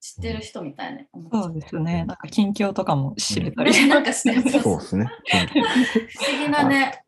[0.00, 1.08] 知ってる人みたいね。
[1.12, 2.04] 思っちゃそうですね。
[2.04, 4.60] なんか近況とかも知れたりしなんかしてる。
[4.60, 5.10] そうですね。
[5.26, 7.02] 不思議なね。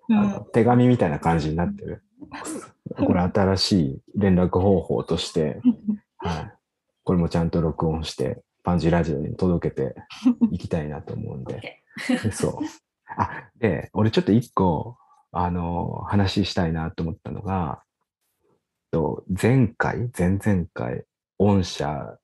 [0.53, 2.03] 手紙みたいな感じになってる。
[2.97, 5.61] これ新しい連絡方法として、
[6.17, 6.53] はい。
[7.05, 9.95] これもちゃんと録音して、パンジラジオに届けて
[10.51, 11.83] いきたいなと思うんで。
[12.23, 12.88] でそう。
[13.17, 14.97] あ、で、俺ちょっと一個、
[15.33, 17.83] あの、話したいなと思ったのが、
[18.91, 21.05] と前回、前々回、
[21.39, 22.19] 御社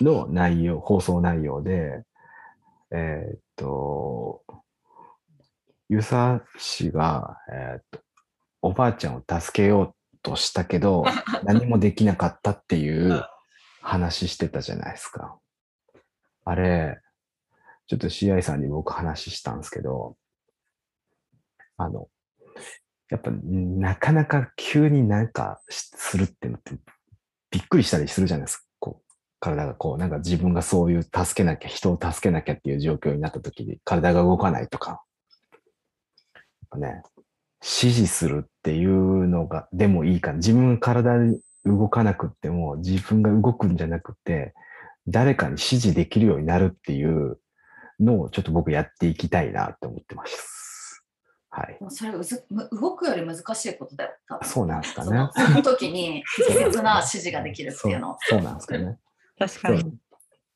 [0.00, 2.02] の内容、放送内容で、
[2.90, 4.42] えーっと、
[5.88, 8.00] ユサ氏が、えーっと、
[8.62, 11.04] おばあちゃんを助けようとしたけど、
[11.44, 13.22] 何もできなかったっていう
[13.80, 15.38] 話してたじゃないですか。
[16.44, 17.00] あれ、
[17.86, 20.16] ちょっと CI さんに僕話したんですけど、
[21.76, 22.08] あの、
[23.10, 26.72] やっぱなかなか急になんかするってのって
[27.50, 28.64] びっくりしたりするじゃないですか。
[28.80, 35.02] こう体がこう、なんか自分がそういう助けなきゃ、人を助けなきゃっていう状況になった時に体が動かないとか。
[36.76, 37.02] ね、
[37.62, 40.32] 指示するっていうのが、でもいいか。
[40.34, 44.54] 自分が体で動かなくっても、自分が動くんじゃなくて、
[45.06, 47.38] 誰かに指示できるようになるっていう
[48.00, 50.65] のをちょっと僕やっていきたいなって思ってます。
[51.56, 51.78] はい。
[51.80, 54.10] もうそれうずむ動くより難しいことだよ。
[54.28, 55.32] 多分そうなんですかねその。
[55.32, 58.18] その時に適切な指示ができるってそいううの。
[58.20, 58.98] そうなんですかね。
[59.38, 59.94] 確かに。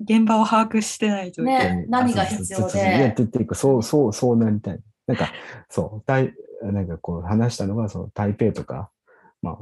[0.01, 1.43] 現場を把握してないと。
[1.43, 4.81] ね何が必要でそうそうそういやってっていうか、そう、そう、そうなりたい。
[5.07, 5.33] なんか、
[5.71, 8.91] そう、台、なんかこう話したのが、その台北とか、
[9.41, 9.57] まあ、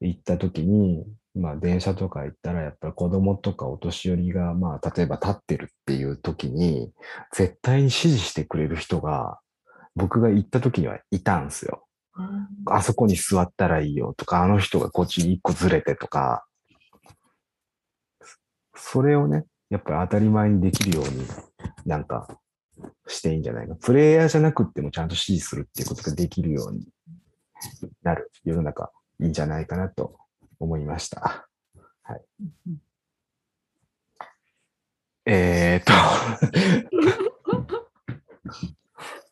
[0.00, 6.92] 行った時に、まあ、電車とか行ったら、やっぱり子供とかお年寄りが、まあ、例えば立ってるっていう時に、
[7.32, 9.38] 絶対に指示してくれる人が、
[9.96, 11.82] 僕が行った時にはいたんですよ。
[12.66, 16.46] あそこに座ったらいいよとか、あの人がこっちに一個ずれてとか、
[18.74, 21.26] それをね、やっぱり当たり前にできるように
[21.84, 22.38] なんか
[23.08, 23.74] していいんじゃないか。
[23.74, 26.86] プレイヤーじゃなくってもちゃんと指示するっていうことができるように
[28.02, 30.16] なる世の中いいんじゃないかなと
[30.60, 31.48] 思いました。
[35.28, 35.92] えーっと、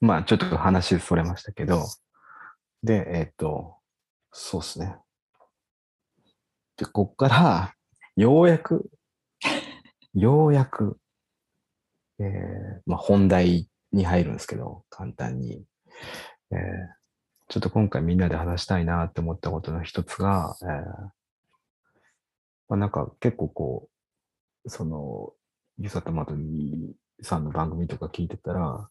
[0.05, 1.83] まあちょっと話それましたけど、
[2.83, 3.77] で、えーっと、
[4.33, 4.97] そうですね。
[6.77, 7.75] で、こっから、
[8.17, 8.91] ようやく、
[10.13, 10.99] ようやく、
[12.19, 15.65] えーまあ本題に入るんですけど、簡単に。
[16.51, 16.59] えー
[17.47, 21.13] ちょっと今回みんなで話したいなって思ったことの一つが、えーま
[22.71, 23.89] あ、なんか結構こ
[24.65, 25.33] う、その、
[25.79, 28.89] ゆさとまとにさんの番組とか聞いてたら、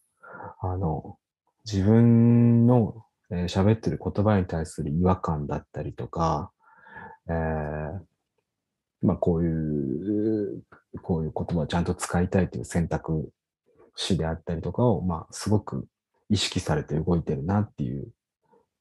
[0.60, 1.16] あの、
[1.64, 6.52] 自分のえー喋ってる言葉に対する違和感だったりとか、
[7.28, 8.00] えー
[9.02, 9.48] まあこうい
[10.56, 10.62] う、
[11.02, 13.30] こういう言葉をちゃんと使いたいという選択
[13.96, 15.86] 肢であったりとかを、まあすごく
[16.30, 18.08] 意識されて動いてるなっていう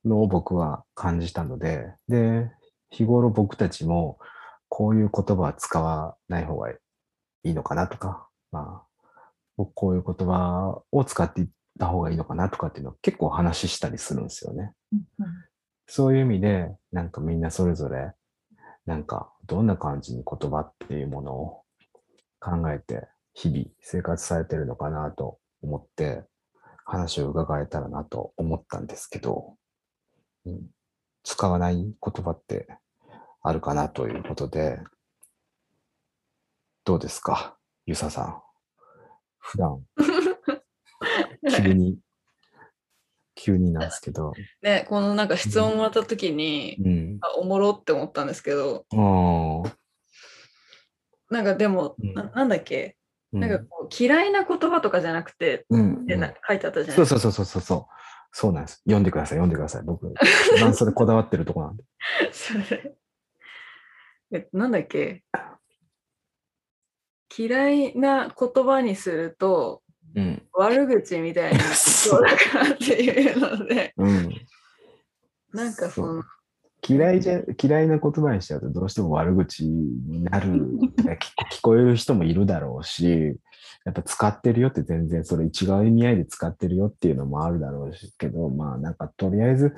[0.05, 2.49] のを僕は感じたので、で、
[2.89, 4.17] 日頃僕たちも
[4.69, 6.77] こういう言葉は使わない方がい
[7.43, 8.92] いのかなとか、まあ、
[9.57, 11.47] 僕こういう言葉を使っていっ
[11.79, 14.73] た方がいいのかなとかっていうのを結構話したりするんですよね。
[15.87, 18.11] そういう意味で、なんかみんなそれぞれ、
[18.85, 21.63] なんかどんな感じに言葉っていうものを
[22.39, 26.23] 考えて日々生活されてるのかなと思って
[26.85, 29.55] 話を伺えたらなと思ったんですけど、
[30.45, 30.67] うん、
[31.23, 32.67] 使わない言葉って
[33.41, 34.79] あるかなということで、
[36.83, 37.57] どうですか？
[37.85, 38.42] ゆささん。
[39.45, 39.83] 普段、
[41.63, 41.99] 急に、
[43.35, 47.17] 急になんですけど、ね、このなんか質問もらった時に、うん。
[47.21, 48.85] あおもろって思ったんですけど、
[51.29, 52.95] なんかでも、うんななんだっけ、
[53.33, 56.95] うんなんかこう嫌いな言葉とかじゃなくて、うんってな書いてあったじゃない？
[56.95, 57.85] そうそうそうそうそうそう。
[58.31, 58.81] そうなんです。
[58.85, 59.83] 読んでください、読んでください。
[59.83, 60.11] 僕、
[60.55, 61.83] 一番それこだわってるとこなんで。
[62.31, 62.95] それ。
[64.31, 65.23] え、なんだっけ？
[67.37, 69.83] 嫌いな言葉にすると
[70.15, 70.41] うん。
[70.53, 74.29] 悪口みたいになりそうだからっていうので、うん。
[75.51, 76.23] なんかその、
[76.87, 80.69] 嫌いじゃ、嫌いな言葉にしちゃうとどうしても悪口になる、
[81.51, 83.37] 聞こえる人もいるだろうし、
[83.85, 89.75] やっぱ使ってるよって全然それ違う意味合いで使ってるよっていうのもあるだろうしけど、まあなんかとりあえず、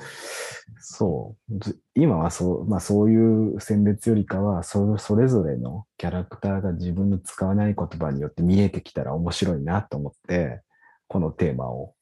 [0.79, 10.61] そう、ず今はそう、まあそういう選別よりかは、それそれぞれのキャラクターが自分の使わない言葉によって見えてきたら面白いなと思って、
[11.07, 11.93] このテーマを、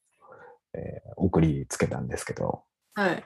[0.73, 2.63] えー送りつけたんですけど。
[2.95, 3.23] はい。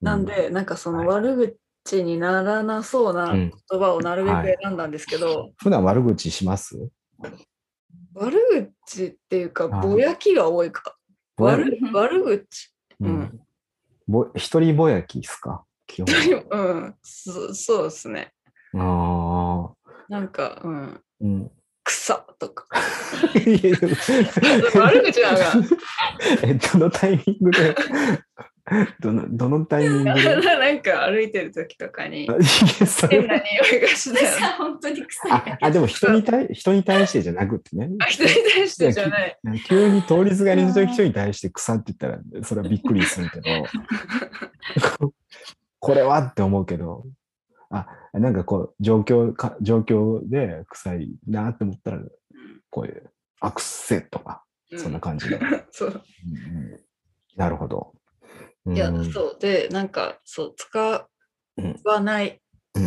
[0.00, 6.88] なんうで、なんかそのはい悪口にならなそうなうん言葉をなるべくはい選んだんですけど、普段悪口します？
[8.14, 8.38] 悪
[8.84, 10.96] 口っていうか、あぼやきが多いか。
[11.36, 12.72] 悪悪口？
[13.00, 13.40] ううんん。
[14.06, 15.64] ぼ一人ぼやきですか？
[15.86, 16.06] 基本。
[16.50, 18.32] うん、そそうですね。
[18.74, 19.90] ああ。
[20.08, 21.50] なんか、うん、うん。
[21.84, 22.66] 草とか。
[24.74, 25.52] 悪口なのが
[26.42, 27.74] え、どのタイミングで、
[29.00, 30.36] どの、どのタイミングで？
[30.42, 32.26] なんか歩いてる時とかに
[33.10, 34.42] 変なは匂いがしたよ私。
[34.42, 37.90] は本当に臭いああ、でも人に対人に対してじゃなくてね。
[38.00, 39.38] あ人に対してじゃない。
[39.66, 43.44] 急に通りすがりの人に対して草って言ったら、それはびっくりするけど、
[45.80, 47.04] これはって思うけど、
[47.70, 52.00] あ、なんかこう、状況か、状況で臭いなって思ったら、
[52.70, 54.44] こういう、あ、くっせとか、
[54.76, 55.36] そんな感じで。
[55.36, 55.88] うんそう。
[55.88, 56.80] うんうん
[57.38, 57.92] なるほど。
[58.74, 59.38] いや、うんそう。
[59.40, 61.08] で、なんか、そう、使
[61.56, 61.80] うん。
[61.84, 62.40] わない
[62.74, 62.82] うん。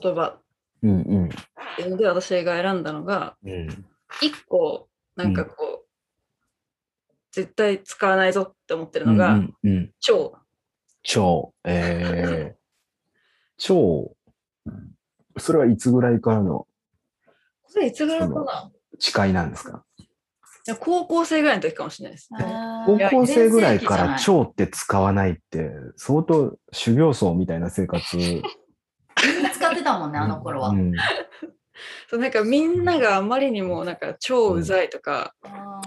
[0.00, 0.38] 言葉。
[0.82, 1.28] うんうん。
[1.28, 1.30] っ
[1.76, 3.84] ていうので、私が選んだのが、うん。
[4.22, 5.86] 一個、なんかこう、
[7.32, 9.92] 絶対使わないぞって思ってるのが、うんうんうん。
[10.00, 10.36] 超。
[11.02, 12.56] 超、えー、
[13.58, 14.16] 超、
[15.38, 16.66] それはいつぐらいからの
[17.68, 18.72] それいつぐらいかな？
[18.98, 19.84] 誓いなんですか？
[20.74, 22.28] 高校生ぐらいの時かもしれないです。
[22.86, 28.16] 高校生ぐらいから超って使わないって、相当修行僧みたいな生活。
[28.16, 28.42] みん
[29.42, 30.70] な使ってたもんね、あの頃は。
[30.70, 30.92] うん。
[32.08, 35.80] そうなんかみんながあまりにもなんか超うざいとか、あ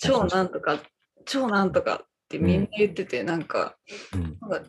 [0.00, 0.80] 超なんとか、
[1.24, 3.76] 超なんとかってみんな言ってて、なんか、
[4.12, 4.36] うん。
[4.40, 4.68] なんか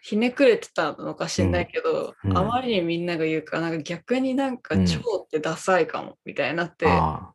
[0.00, 2.38] ひねくれてたのかしんないけど、うん。
[2.38, 4.86] あまりにみんなが言うから、なんか逆になんかうん。
[4.86, 7.32] 超ってダサいかも、みたいになって、あ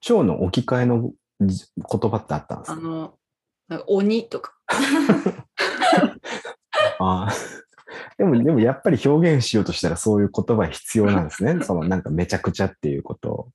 [0.00, 2.78] あ超の置き換えのじ言葉ってあったんですか？
[2.78, 3.14] あの、
[3.68, 4.52] なんか鬼とか、
[6.98, 7.32] ああ。
[8.18, 11.62] でも、でもやっぱり表現しようとしたらそういう言葉必要なんですね。
[11.64, 13.30] そのなんかめちゃくちゃっていうこと。
[13.32, 13.48] を。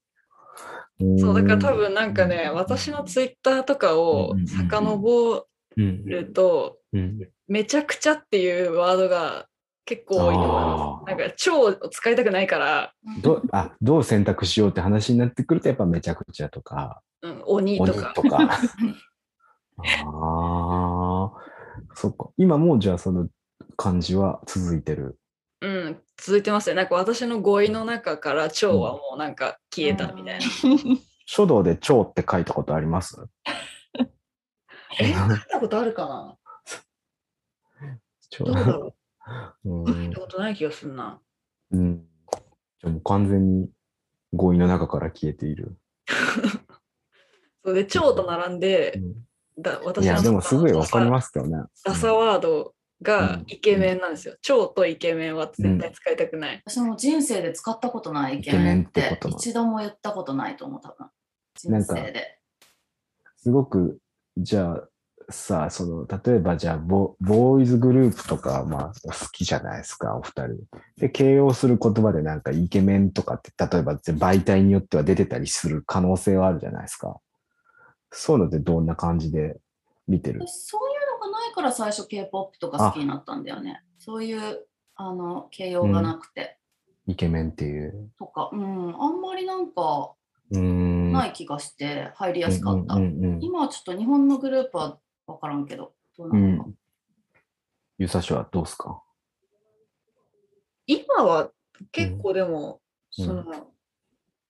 [1.19, 1.77] そう、だから多ん。
[1.77, 7.19] 分なんかね、私のツイッターとかを遡うんると、うん。
[7.47, 9.47] めちゃくちゃっていうワードが
[9.86, 18.13] 結構多いなんか超を使いたくないから、どあどう選択しようって話になってくると、やっぱめちゃくちゃとか、うん、鬼鬼とか。
[18.15, 18.38] とか。
[19.78, 21.32] ああ、
[21.93, 22.30] そっか。
[22.38, 23.28] 今もうじゃあその
[23.78, 25.19] 感じは続いてる。
[25.62, 26.76] うん、続いてますね。
[26.76, 30.45] なんか私の語彙の中から蝶はもうなんか消えたみたいな。
[31.28, 33.17] 書道で蝶って書いたことあります？
[35.00, 35.13] え、書い
[35.50, 36.38] たことあるかな？
[38.30, 38.93] 蝶どうだろう
[39.65, 41.19] うんたことない気がするな。
[41.71, 42.05] うん。
[42.79, 43.69] じゃあもう完全に
[44.33, 45.77] 語彙の中から消えている。
[47.63, 49.15] そうで、蝶と並んで、うん
[49.57, 51.11] だ私いや、でもすごいわかりす。
[51.11, 51.63] ますけどね。
[51.85, 54.35] ダサワードがうんイケメンなんですよ。
[54.41, 56.61] 蝶とイケメンは絶対使いたくない。
[56.65, 61.09] 私も人生で使ったことないイケメンっメンって一度も言ったことないと思う、多分。
[61.55, 62.39] 人生で。
[63.38, 63.99] すごく、
[64.38, 64.89] じゃあ、
[65.29, 70.57] さあ、その、例えばじゃあボ、ボーイズグループとか、まあ、お好きじゃないですか、お二人。
[70.97, 77.19] で、形容する言葉でなんかイケメンとかって、例えば媒体によっては出てたりする可能性はあるじゃないですか。
[78.11, 79.57] そういうのってどんな感じで
[80.07, 80.41] 見てる？
[80.45, 83.81] 私そういうのがないから最初 K-POP とか好きになったんだよね。
[83.97, 86.59] そういうあの形容がなくて、
[87.07, 88.11] イケメンっていう。
[88.19, 90.13] とか、うん、あんまりなんか
[90.51, 91.11] うーん。
[91.11, 92.93] ない気がして入りやすかった。
[92.95, 96.69] うんうんうん今はちょっと日本のグループは分からんけど、どううなのか。
[96.69, 96.73] ん。
[97.97, 99.01] ユサシはどうすか？
[100.88, 101.51] 今は
[101.91, 102.81] 結構でも、
[103.17, 103.43] うんその、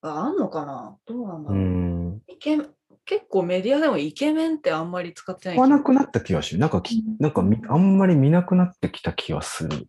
[0.01, 0.97] ああんのかな？
[1.05, 2.21] どうなんだうろう、ん。
[2.27, 2.69] イケメン
[3.05, 6.59] 結構メディアでもイケメンってあんまり使ってない使わな気くなった気がする。
[6.59, 9.87] なんかき、なんかみあんまり見なくなってきた気がする。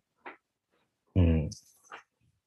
[1.15, 1.49] うん。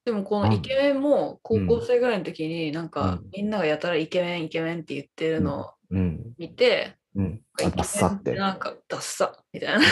[0.05, 6.35] でもこのイケメンも高うん校生ぐらいの時になんかうんみんながやたらイケメンイケメンって言ってるのをうん。
[6.39, 7.41] 見て、うん。
[7.63, 8.35] あ、ダッサって。
[8.35, 9.85] なんかダッサみたいな。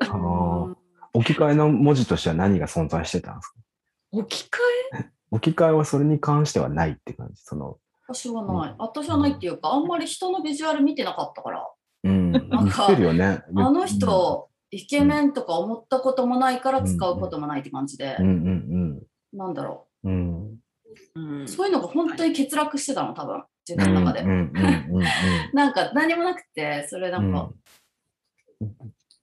[0.00, 0.74] あー
[1.16, 3.54] 置き換えの文字としては何が存在してたんですか？
[4.10, 7.42] 置き換置き換えはそれに関してはないって感じ？
[7.42, 8.74] その、私はない。
[8.78, 11.68] 私はないっていうか、あんまり人のビジュアル見てなかったから、
[12.04, 12.32] うん。
[12.32, 13.42] 言なんかね。
[13.56, 20.12] あの人、イケメンとか思ったこともないから使うこともないって感じでう、んうんなんだろうん。
[20.12, 20.58] うん。
[20.96, 21.42] え、うん。
[21.42, 21.48] う。
[21.48, 24.20] そういうのが本当に欠落してたの、多分、自分の中で。
[24.22, 25.04] うんうんうんうん
[25.54, 27.32] なんか何もなくて、それなん。
[27.32, 27.50] か、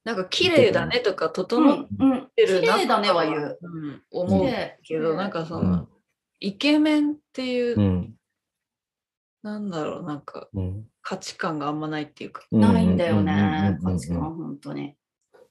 [0.04, 3.60] なんか綺麗だねとかう整っん、うん、てる綺麗だねは言う。
[3.62, 4.80] うん、綺思う麗。
[4.84, 5.72] けど、なんかそうん。
[5.72, 5.88] の、
[6.40, 8.16] イケメンっていう、うん。
[9.44, 10.88] なんだろう、なんかうん。
[11.02, 13.36] 価値観があんまないっていうか、うんないんだようんね、う
[13.84, 14.96] んうん価値観、本当に。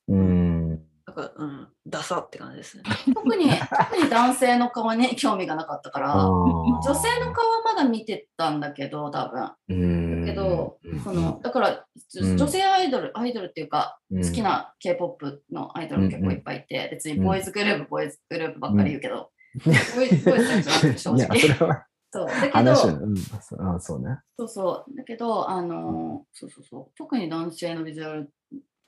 [0.09, 0.90] うん。
[1.11, 2.85] なんか、うん、ダサって感じですね。
[3.15, 9.53] 特に、特に男性の顔に興味がなかったから、女性の顔はまだ見てたんだけど、多分。
[9.69, 10.21] うん。
[10.21, 11.01] だけど、うん。
[11.01, 11.85] そのだから、
[12.21, 12.37] うん。
[12.37, 14.25] 女性アイドル、アイドルっていうか、うん。
[14.25, 19.31] 好きな K-POP のアイドルも結構いっぱいいて、別にボーイズグループ、ボーイズグループばっかり言うけど、
[19.65, 21.41] ボーイズボーイズだけじゃなくて正 いや、直。
[21.41, 21.87] それは。
[22.13, 22.27] そう。
[22.27, 24.19] だけど、話は、うん、そうあそうね。
[24.37, 28.33] そうそう、だけど、あのーそうそうそう、特に男性のビジュアル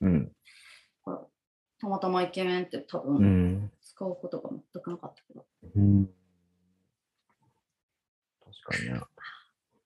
[0.03, 0.33] うん。
[1.89, 3.73] がたまたまイケメンって多う分ん。
[3.81, 5.47] 使うことが全くなかったけど。
[5.77, 6.07] うん
[8.67, 9.01] 確かにね。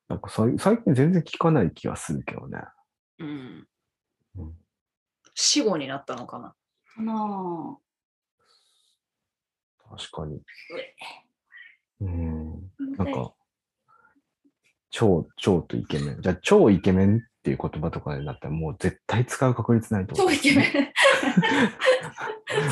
[0.08, 2.58] なんかさい最近全然聞かない気がするけどね。
[3.18, 3.68] うん
[4.36, 4.54] うん。
[5.34, 6.54] 死後になったのかな。
[6.96, 7.78] かな
[9.96, 10.42] 確かに。
[12.00, 12.54] うん。
[12.54, 12.58] ぁ
[12.98, 13.34] なんか、
[14.90, 16.22] 超、超とイケメン。
[16.22, 20.28] じゃあ、超イケメンっていう言葉とかになったらもう絶対使う確率ないと思う。
[20.28, 20.92] 超イケメン。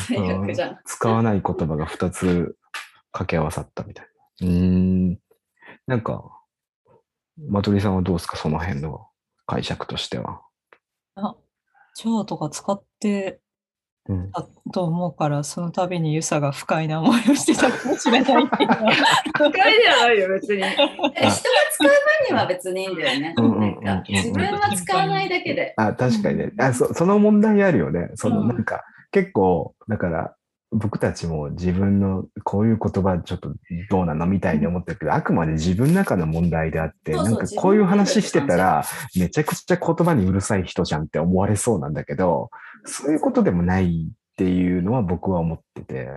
[0.07, 0.79] 最悪じゃん。
[0.85, 2.57] 使わない言葉が2つ
[3.13, 4.07] 掛け合わさったみたい
[4.41, 4.47] な。
[4.49, 5.19] うーん。
[5.87, 6.25] なんか、
[7.49, 9.07] マトリさんはどうですかその辺の
[9.47, 10.43] 解釈としては。
[11.17, 11.37] あ、
[11.97, 13.41] 蝶とか使って
[14.07, 14.31] うん。
[14.33, 18.93] たと思うから、その度にユサが不快な思いをしてたかもしれないっていうのは
[19.35, 20.63] 不快ではないよ、別に。
[20.63, 21.39] え人が使
[21.87, 21.91] う分
[22.29, 23.35] には別にいいんだよね。
[23.39, 25.75] うんうんか自分は使わないだけで。
[25.77, 26.53] あ、確かにね。
[26.59, 28.11] あそその問題あるよね。
[28.15, 30.35] そのうんなんか、結構、だから、
[30.75, 33.53] 僕たちも自分のこういう言葉ちょっと
[33.91, 38.85] どうなのみたいに思ってるけど、あくまで自分の中の問題であって、なんかこういう話してたら、
[39.17, 42.51] めちゃくちゃ言葉にうるさい人じゃんって思われそうなんだけど、
[42.85, 46.09] そういうことでもないっていうのは僕は思ってて。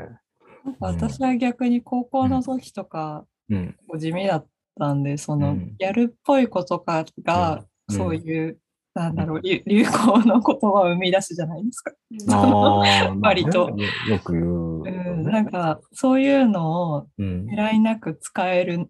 [0.65, 3.75] なんか私は逆に高校の時とか、うん。
[3.97, 4.47] 地味だっ
[4.77, 7.95] たんで、そうのん、やるっぽいことかが、うん。
[7.95, 8.59] そういう、
[8.93, 11.93] なんだろう、流 流行の言葉を生み出すじゃないですか。
[13.21, 13.69] 割と。
[14.09, 17.45] よく言うよね、うん、なんか、そういうのをうん。
[17.45, 18.89] 狙いなく使える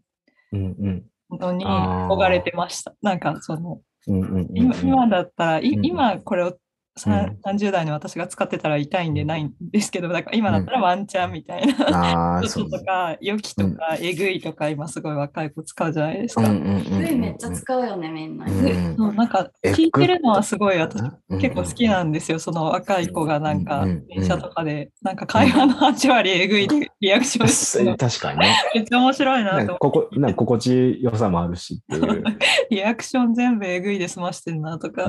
[0.51, 1.05] うんうん。
[1.38, 2.95] のに憧れてました。
[3.01, 4.47] なんか、その、うんうんうんうん。
[4.53, 6.57] 今今だったら、今これをさ
[7.06, 12.36] うん30代の私が使ってたら痛いんでないんですけど、だから今だったらワンチャンみたいな。
[12.36, 16.41] ああ、ち ょそうっととか、良きとか、えぐいとか、今すごい若い子使うじゃないですか。
[16.41, 18.45] うんうんうんうんグイめっちゃ使うよね、みんな。
[18.45, 22.39] うんそうなんかえ聞いてるのはすごい私うん結構好きなんですよ。
[22.39, 28.56] その若い子がなんか電車とかでなんか会話の8割えぐいでリアクションしてるの 確かにね。
[28.76, 32.24] めっちゃ面白いなとなんか心地よさもあるしっていう。
[32.70, 35.08] リアクション全部えぐいで済ましてんなとか。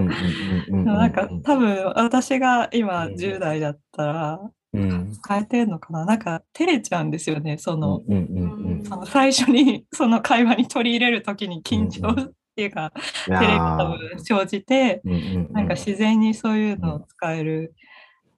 [0.70, 4.40] なんか多分私が今うん10代だったら
[4.72, 6.04] うん変えてんのかな？
[6.04, 7.58] なんか照れちゃうんですよね。
[7.58, 12.92] そのうんうんうんその最初に その会話に取り入れるときに緊張っていうか、
[13.28, 17.74] いや照れがー多分生じて、うんうんうんなんか自然にそういうのを使える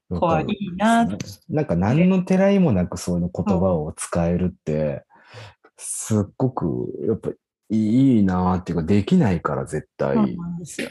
[0.09, 1.07] 子はいいな。
[1.49, 5.05] なんか何のてらいもなくそういう言葉を使えるって、
[5.77, 7.31] すっごくやっぱ
[7.71, 10.17] いいなーっていうか、できないから絶対。
[10.17, 10.37] ん。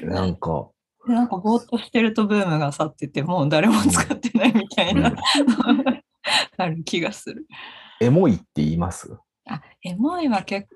[0.04, 0.79] なんか、で
[1.14, 5.14] なんかぼーっとしてるとブームが去ってて、もう誰も使ってないみたいな、
[6.58, 7.48] ある気がする。
[8.02, 9.18] エモいって言います？
[9.46, 10.68] あ、エモいは結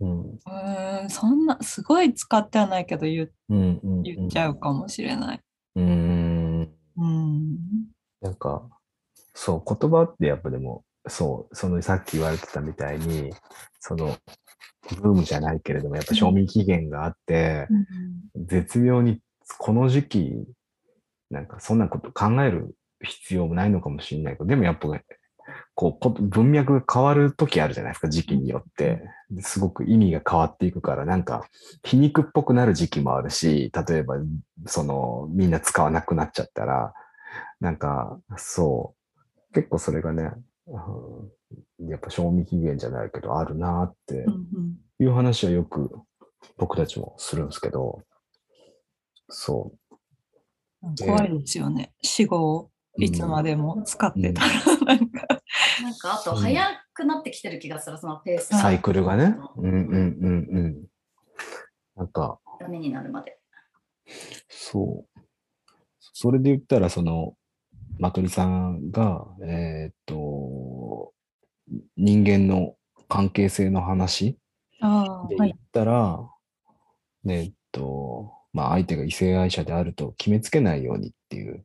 [0.00, 5.40] うん構、うーん、そんな、すごい使ってはないけど言うんうん言っちゃうかもしれない。
[5.76, 5.84] うん。
[5.84, 7.58] うんうん。
[8.20, 8.68] なんか、
[9.34, 13.32] そう、言葉ってやっぱでも、そう、そのさっき言われてたみたいに、
[13.80, 14.16] その、
[15.00, 17.66] ブームじゃないけれども、やっぱ賞味期限があって、
[18.36, 19.20] 絶妙に
[19.56, 20.44] この時期、
[21.30, 25.04] なんかそんなこと考える必要もないのかもしれないけど、でもやっぱね、
[25.74, 29.02] こうこ、文脈が変わる時あるじゃないですか、時期によって。
[29.40, 31.46] すごく意味が変わっていくから、なんか
[31.84, 34.16] 皮肉っぽくなる時期もあるし、例えば、
[34.66, 36.94] その、みんな使わなくなっちゃったら、
[37.60, 38.94] なんか、そ
[39.50, 40.32] う、結構それがね、
[40.66, 41.30] うん
[41.88, 44.26] やっぱ賞味期限じゃないけど、あるなって
[44.98, 45.90] いう話はよく
[46.56, 48.02] 僕たちもするんですけど、
[49.28, 49.72] そ
[50.82, 51.92] うん怖いですよね。
[52.02, 53.04] 死後をう。
[53.04, 54.48] いつまでも使ってたら、
[54.84, 55.26] なんか、
[55.82, 59.36] なんか、あと、早くなってきてる気がする、そのペースうんサイクルがね。
[59.56, 60.86] うんうんうんうん。
[61.96, 63.38] なんか、ダメになるまで。
[64.48, 65.20] そう。
[66.00, 67.36] それで言ったら、その、
[67.98, 71.12] まとりさんが、えーっと、
[71.96, 72.74] 人間の
[73.08, 74.38] 関係性の話
[74.80, 75.58] ああ、はいで言っ。
[75.72, 76.28] たら、
[77.24, 77.82] ねえっと、
[78.52, 81.64] まあ相手が異性愛者であると決めつけないようにっていう。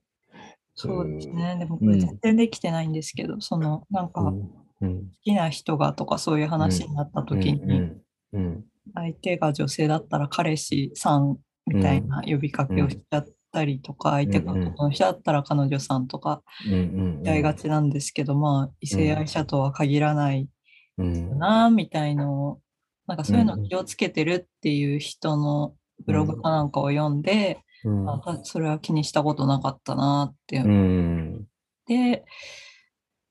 [0.76, 1.58] そうですね。
[1.60, 4.64] でも、うん全然できてないんですけど、その、なんか、好うん。
[4.82, 5.12] うん。
[5.24, 8.02] きな人がとかそういう話になった時に、うん。
[8.34, 8.66] うん。
[8.94, 16.74] 相手が女性だったら彼氏さんみたいな呼びかけをしちゃったりとか、相手がうんうん男の人だったら彼女さんとかうん。
[16.74, 16.76] う
[17.22, 17.24] ん。
[17.24, 20.50] やりがちなんですけど、まあ、異性愛者とは限らない
[20.98, 21.38] うん。
[21.38, 22.62] な、みたいのを、
[23.08, 25.76] なんかそういうの気をつけてるっていう人の
[26.06, 28.10] ブログかなんかを読んで、うん。
[28.10, 31.48] あたそれは気にしたことなかったなってうん。
[31.86, 32.26] て、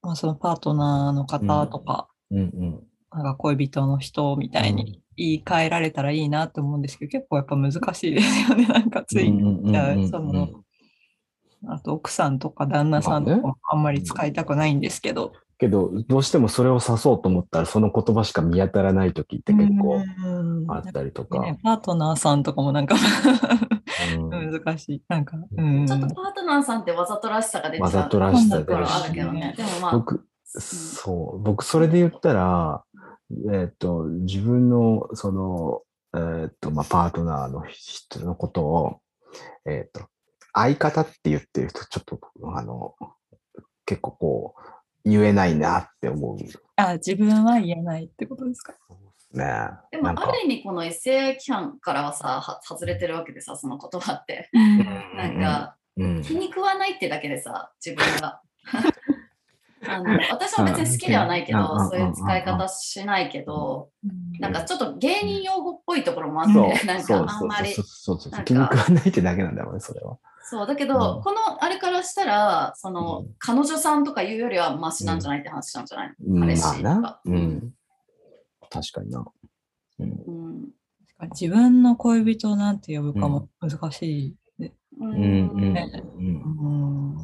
[0.03, 2.83] まあ、そのパートナーの方とか、うん。
[3.13, 8.67] なんか恋人の人みたいに言い換えられたらいいなって思うんですけど、結構やっぱ難しいですよね。
[8.69, 9.33] なんかつい、
[9.65, 10.49] じゃあその、
[11.69, 15.33] あと奥さんとか旦那さんとかもあんまり使いたくないんですけど。
[15.63, 21.41] けど、どうしてもそれを指そうと思ったら、その言葉しか見当たらない時って結構うんあったりとか。
[21.41, 22.97] ね、パートナーさんとかもなんか
[24.17, 25.03] うん 難しい。
[25.09, 25.87] なんか、うん。
[25.87, 29.55] ちょっとパートナーさんってわざとらしさが出ちゃうわざとらしさところ出るしあるけどね。
[29.57, 32.83] でもまあ、僕、そう、僕それで言ったら、
[33.53, 35.83] えっ、と、自分の、その、
[36.17, 39.01] えっ、と、まあ、パートナーの人のことを、
[39.65, 40.09] えっ、と、
[40.53, 42.19] 相方って言ってる人、ちょっと、
[42.53, 42.97] あの、
[43.87, 46.39] 結構こう、言えないなって思う。
[46.77, 48.75] あ、自分は言えないってことですか？
[49.33, 49.71] ね。
[49.91, 54.49] でもある意味この異性規範からはさ、は外れてるわけでさ、その言葉って。
[54.53, 58.41] なんか、うん、気に食わないってだけでさ、自分が。
[59.85, 61.91] あの私は別に好きではないけど、うん。
[61.91, 64.39] そういう使い方しないけど、うん。
[64.39, 68.29] なんかちょっと芸人用語っぽいところもあって、なんかあんまりそうそうそう。
[68.29, 68.45] そうなんか。
[68.45, 70.19] 気に食わないってだけなんだろうね、それは。
[70.53, 77.21] そう、だけど、うんこのあれからしたら、その、うん彼女さんとかいうよりはマシなんじゃないって話なんじゃない、うん、彼氏まあとかな。
[77.25, 77.75] うん。
[78.69, 79.25] 確かにな。
[79.99, 80.69] うん。
[81.31, 84.37] 自分の恋人をなんて呼ぶかも難しい。
[84.61, 85.15] ううん。
[85.15, 85.73] うん。
[85.73, 87.15] ねうん。
[87.15, 87.17] うん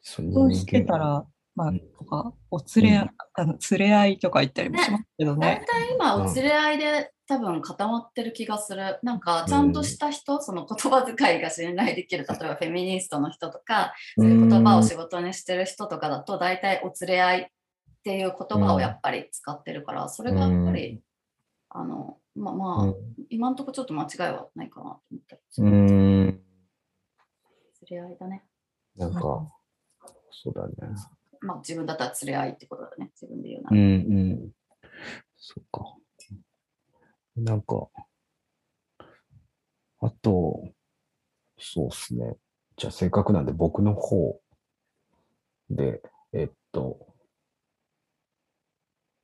[0.00, 5.64] そうそうしてたら、まあうん、とか、お連れ合い、あの連れ合いとか言ったりもしますけど大ね。
[5.66, 8.98] 体今、お連れ合いで多分固まってる気がする。
[9.02, 17.46] なんか、ちゃんとした人、その言葉遣いが信頼できる、 例えばフェミニストの人とか、そういう言葉を仕事にしてる人とかだと、大体お連れ合いっ
[18.02, 21.02] ていう言葉をやっぱり使ってるから、それがやっぱり、
[21.70, 22.94] あの、まあまあ、
[23.30, 25.40] 今んとこちょっと間違いはないかなと思って。
[25.58, 26.26] うん。
[26.26, 26.42] 連
[27.90, 28.44] れ合いだね。
[28.96, 29.20] なんか、
[30.30, 30.74] そうだね。
[31.44, 33.10] まあ自分だったら連れ合いってことだね。
[33.20, 33.78] 自分で言うなうん。
[33.78, 33.82] う
[34.46, 34.50] ん。
[35.36, 35.94] そっか。
[37.36, 37.88] なんか、
[40.00, 40.72] あと、
[41.58, 42.36] そうっすね。
[42.76, 44.40] じゃあ、せっかくなんで僕の方
[45.68, 46.00] で、
[46.32, 47.14] えっと、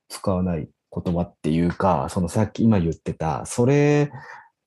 [0.08, 4.10] 使わない言葉っていうか、そのさっき今言ってた、それ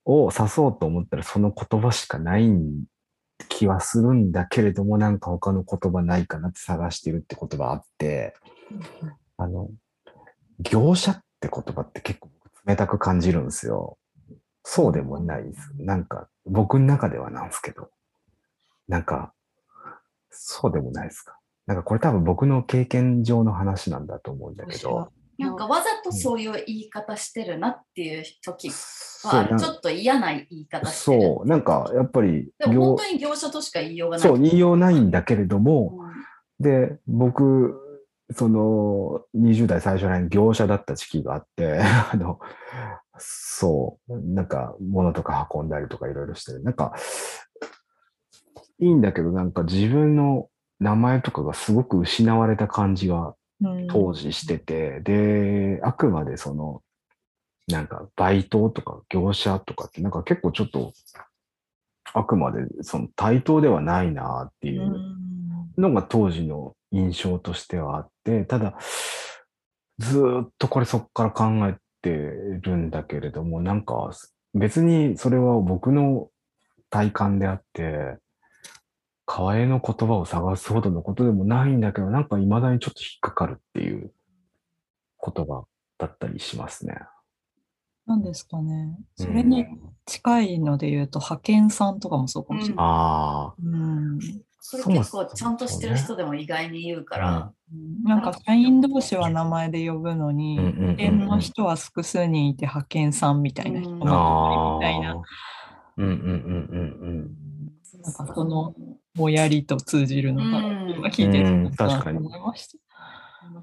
[0.04, 2.84] を指そうと思ったらその言葉しかないん
[3.48, 8.34] 気はするんだけれども、なんか他の言葉ないかなって探してるってことがあって、
[9.36, 9.68] あの、
[10.60, 12.30] 業者って言葉って結構
[12.66, 13.98] 冷たく感じるんですよ。
[14.62, 15.72] そうでもないです。
[15.78, 17.90] なんか、僕の中ではなんですけど。
[18.88, 19.32] なんか、
[20.30, 21.38] そうでもないですか。
[21.66, 25.10] なんかこれ多分僕の経験上の話なんだと思うんだけど。
[25.38, 28.70] なんかわざとそういう言い方してるなっていう時
[29.24, 31.22] はちょっと嫌な言い方してる。
[31.22, 34.28] そう、なんかやっぱりでも本当に業者としか言いようがない。
[34.28, 36.14] そう、言いようないんだけれども、うん
[36.60, 37.80] で、僕、
[38.32, 41.80] その、20代最初らへん業者だった時期があって、
[42.12, 42.38] あの、
[43.18, 46.62] そう、なんか、物とか運んだりとかいろいろしてる。
[46.62, 46.94] なんか、
[48.78, 50.48] いいんだけど、なんか自分の
[50.80, 53.34] 名前とかがすごく失われた感じがうん
[53.88, 56.82] 当時してて、で、あくまでその、
[57.68, 60.92] なんか、バイトとか業者とかって、なんか結構ちょっと、
[62.12, 65.82] あくまでその対等ではないなっていううん。
[65.82, 68.78] のが当時の印象としてはあって、ただ、
[69.98, 74.10] ずーっとこれそこから考えてるんだけれども、なんか
[74.54, 76.28] 別にそれは僕の
[76.90, 78.18] 体感であって、
[79.26, 84.12] 河江の言葉を探すほどのことでもないんだけど、なんか未だにちょっと引っかかるっていう
[85.24, 85.64] 言葉
[85.98, 86.98] だったりしますね。
[88.06, 88.98] なんですかね。
[89.16, 89.34] そうん。
[89.34, 89.66] れに
[90.04, 92.84] 近いので言うと、派遣さんとかもそうかもしれない。
[92.84, 94.18] ああ、うん。
[94.60, 97.52] それ結構ちゃんとしてる人でも意外に言うから、
[98.02, 100.96] なんか社員同士は名前で呼ぶのに、うんうんうんうん。
[100.96, 103.90] 派遣の人は複数人いて派遣さんみたいな人。
[103.90, 103.98] うん。
[104.00, 105.22] もいるみたいな、
[105.96, 106.18] うんうんうん
[107.00, 107.36] うん。
[108.02, 108.74] なんかその
[109.14, 112.78] ぼやりと通じるのがうん今聞いてうんたなと確かに思いました。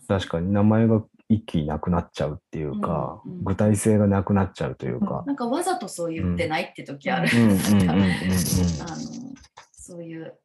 [0.08, 5.24] 確かに名前が一気になくなっちゃうっていうか、うんうん具体性がなくなっちゃうというか。
[5.26, 7.28] なんかわざとそう言ってないって時ある。
[9.72, 10.40] そういう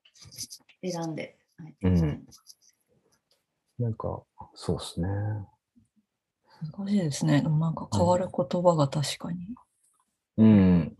[0.83, 1.37] 選んで。
[1.83, 2.27] うんうん。
[3.79, 4.23] なんか、
[4.55, 5.09] そうですね。
[6.75, 7.43] 難しいですね。
[7.43, 9.55] なんか変わる言葉が確かに。
[10.39, 10.97] うん。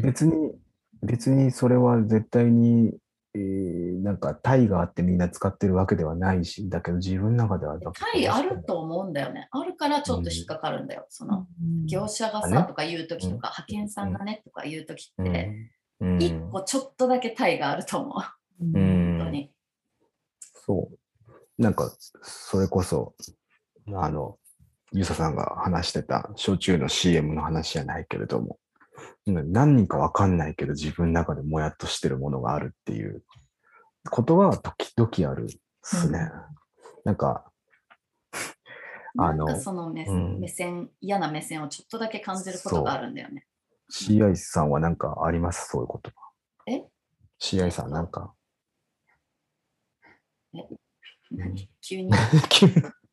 [0.00, 0.54] 別に、
[1.02, 2.92] 別にそれは絶対に、
[3.34, 7.78] えーなんか、タイがあってみんな使ってるわけではないし、だけど自分の中では。
[7.92, 9.48] タイあると思うんだよね。
[9.52, 11.06] あるからちょっと引っかかるんだよ。
[11.08, 11.46] その
[11.86, 15.46] 業者がさとか言うときとか、派遣さんがねとか言うときうって、
[16.00, 16.06] ん。
[16.06, 18.64] うん一個ちょっとだけタイがあると思う。
[18.64, 19.52] うんうん本当に。
[20.66, 21.62] そう。
[21.62, 21.92] なんか、
[22.22, 23.14] それこそ、
[23.94, 24.36] あの、
[24.92, 28.61] ゆささんが話してた焼酎の CM の話じゃないけれども、うん
[29.26, 33.22] 何人かわかんないけど自分の中でもやっとしてるものがあるっていう。
[34.10, 36.30] ことは時々あるっすね。
[37.04, 37.44] なんか、
[39.18, 43.46] あのその目,、線、嫌な目線をちょっとだけ感じることがあるんだよね。
[43.92, 45.68] CI さんはなんかあります？
[45.68, 46.10] そういうこと。
[46.66, 46.84] え
[47.40, 48.34] ?CI さんなんか。
[51.30, 51.68] 何？
[51.80, 52.10] 急に。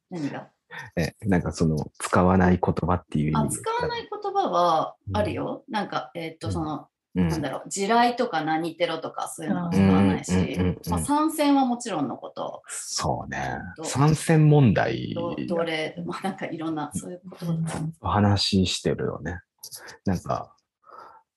[0.09, 0.49] 何が？
[0.95, 3.55] え、なんかその、使わない言葉っていう意あ味。
[3.55, 3.61] で。
[3.61, 5.63] 使わない言葉はあるよ。
[5.70, 7.28] なんか、えっ、と、その、うん。
[7.28, 10.32] なんだろう、地雷とか何テロとかそういうのはうん使わないし。
[10.32, 13.57] うんうんうんうん、まあ、参戦はもちろんのこと、そうね。
[13.78, 13.84] ど。
[13.84, 15.13] 参戦問題。
[15.13, 17.45] ど奴隷、まあ、なんかいろんな、そういうこと。
[18.01, 19.39] お話ししてるよね。
[20.05, 20.53] なんか、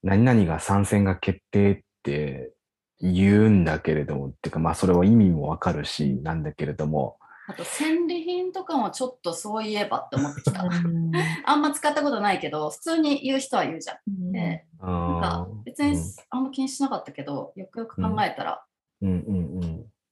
[0.03, 2.53] 何々が参戦が決定って
[3.01, 7.17] 言うんだけれども、っていうか、まあそれは意味もわかるし、なんだけれども、
[7.49, 10.63] あと、戦利品とかもちょっとそういえばって思ってきた。
[10.63, 11.13] うん
[11.45, 14.33] あんま使ったことないけど、普通に言う人は言うじゃん。
[14.33, 15.99] でなんかあ別に
[16.31, 19.61] あんま気にしなかったけど、よくよく考えたら、ーうんうんうん。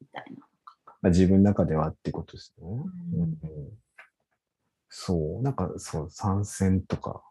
[0.01, 0.47] みたいな。
[1.03, 2.67] まあ自分の中ではってことですね。
[2.69, 3.81] うんうんうん
[4.91, 7.23] そう、なんかそう、参戦とか、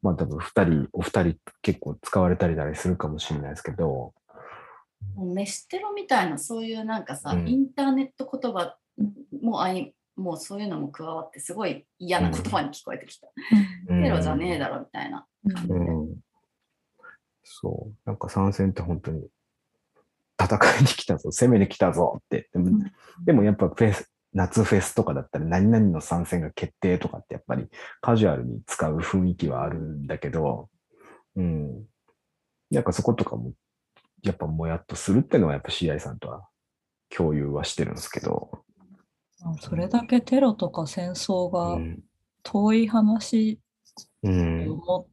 [0.00, 4.14] まあ多分二人、お二人結構使われたりだりするかもしれないですけど、
[5.14, 8.76] もう飯テロみたいな、そういうなんかさ、うんインターネット言葉
[9.42, 13.28] もあい、もうそういうのも加わって、すごい嫌な言葉に聞こえてきた。
[13.88, 15.74] テロじゃねえだろみたいな感じで。
[15.74, 16.16] うん。
[17.42, 18.08] そう。
[18.08, 19.26] なんか参戦って本当に
[20.40, 22.48] 戦いに来たぞ、攻めに来たぞって。
[22.52, 22.78] でも、
[23.24, 27.68] でもやっぱフェス、夏フェスとかだったら何々の参戦が決定とかってやっぱり
[28.00, 30.68] カジュアルに使う雰囲気はあるんだけど、
[31.36, 31.84] うん。
[32.70, 33.52] なんかそことかも
[34.22, 36.46] やっぱもやっとするっていうのはやっぱ CI さんとは
[37.08, 38.64] 共有はしてるんですけど。
[39.42, 42.00] あそれだけテロとか戦争うがん。
[42.42, 43.60] 遠い話と
[44.22, 44.70] うん。
[44.70, 45.06] 思っ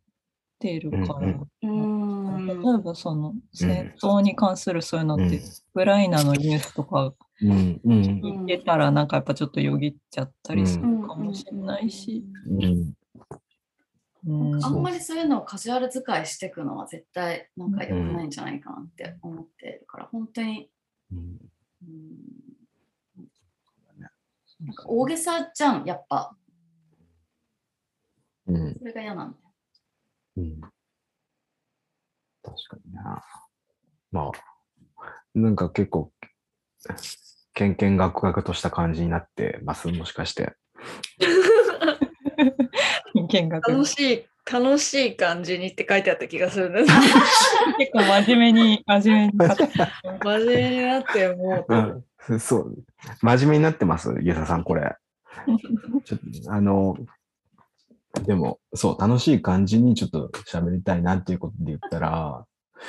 [0.60, 5.34] ているから、例えばその戦争に関するそういうのって、うん。
[5.36, 5.40] ウ
[5.74, 7.14] クライナのニュースとか。
[7.40, 9.08] 聞いてたらなん。
[9.08, 12.24] かやっぱちょっとよぎっちゃったりするかもしれないし。
[14.64, 14.82] あん。
[14.82, 17.72] まりそういうのをカジュアル使いしていくのは絶対なん。
[17.74, 18.30] か良くないん。
[18.32, 20.70] じゃないかなって思ってるから、本当に、
[21.12, 21.38] うん。
[21.84, 22.18] うん、
[24.60, 26.36] なんか大げさじゃん、やっぱ。
[28.48, 28.76] うん。
[28.80, 29.54] それが嫌なんだよ。
[30.38, 30.62] うん。
[30.62, 30.72] 確
[32.70, 33.24] かにな。
[34.12, 34.32] まあ、
[35.36, 36.12] なんか結構、
[37.54, 40.56] けんけんがくがくとした感じになってます、もしかして。
[43.30, 46.88] 見学楽しい、楽しい感じにって書いてあった気がするんです。
[47.78, 49.68] 結構真面目に、真面目に語って
[50.24, 52.06] 真面目になってもう、うん、
[52.40, 52.86] そう。
[53.22, 54.96] 真面目になってます、ゆうささん、これ。
[56.04, 56.98] ちょっと、あの、
[58.24, 62.46] でも、そう、楽しい感じにちょっと喋りたいなっていうことで言ったら、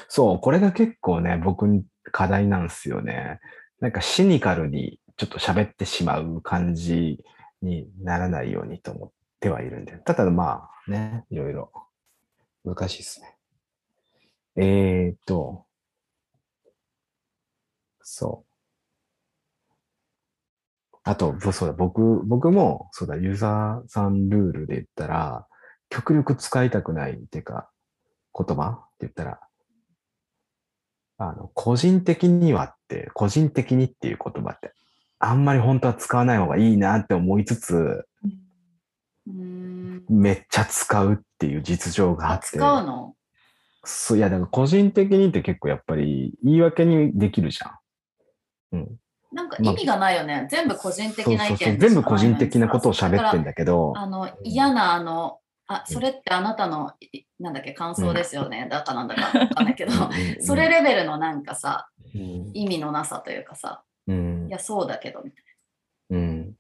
[0.09, 3.41] そう、これが結構ね、僕に課題なんですよね。
[3.81, 7.25] なんかシニカルにちょっと喋ってしまう感じ
[7.63, 9.11] にならないようにと思っ
[9.41, 9.93] てはいるんで。
[9.99, 11.71] ただまあね、いろいろ
[12.65, 13.37] 難しいですね。
[14.57, 15.65] えーっと、
[18.01, 18.48] そう。
[21.09, 25.47] あと、ぼそうだ、僕、僕も、そうだ、ユーザーさんルールで言ったら、
[25.89, 27.71] 極力使いたくないっていうか、
[28.39, 29.41] 言葉って言ったら、
[31.17, 34.75] あの、個人的にはって、個人的にっていう言葉って、
[35.19, 38.07] あんまり本当は使わない方がいいなって思いつつ、
[39.27, 40.05] うん。
[40.11, 42.49] めっちゃ使うっていう実情があって。
[42.59, 43.15] 使うの？
[43.83, 47.69] そう、いや、だから個人的にって結構やっぱり言い訳にできるじゃ
[48.77, 48.77] ん。
[48.77, 49.01] うん。
[49.33, 50.49] なんか意味がないよね。
[50.51, 51.77] 全部個人的な意見そうそう。
[51.79, 58.69] 全部個人的なことを喋ってんだだけど、あの嫌なあの、あ、それってあなたの、いなんだっけ、感想ですよね。
[58.71, 59.93] だかなんだかわかんないけど、
[60.41, 65.45] それレベルのなんかさ、うん、意味のなさというかさ、うんいや、そうだけど、みたい
[66.11, 66.55] うん。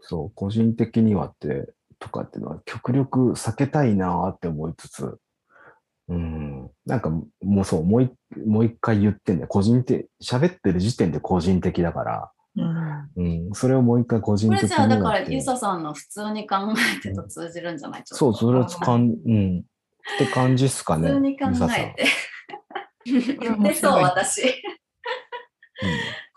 [0.00, 5.18] そう、個人的にはって、とかっていうのは極力避けたいなって思いつつ、
[6.08, 6.70] うん。
[6.86, 8.12] なんかもうそう、もう一
[8.46, 9.48] もう一回言ってんだよ。
[9.48, 13.54] 個人的、喋ってる時点で個人的だから、うんうん。
[13.54, 16.56] それをもう一回個人的にれじゃあ、だから、ゆささんの普通に考
[16.96, 18.02] えてと通じるんじゃない？
[18.04, 19.64] そう、とそれをつかん、うん。
[20.14, 21.08] って感じっすかね。
[21.08, 22.04] 普通に考えて。
[23.04, 24.42] 言ってそう、私。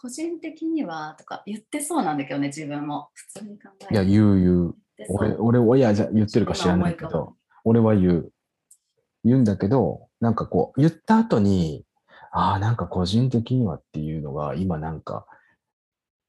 [0.01, 3.09] 個人的にはとか言ってそうなんだけどね、自分も。
[3.13, 3.93] 普通に考えて。
[3.93, 4.75] いや、言う言う。
[5.09, 8.31] 俺、俺は、いや、じゃあ言ってるか知らないけど、俺は言う。
[9.25, 11.85] 言うんだけど、なんかこう、言った後に、
[12.35, 15.27] ああ、なんか個人的にはっていうのが、今なんか、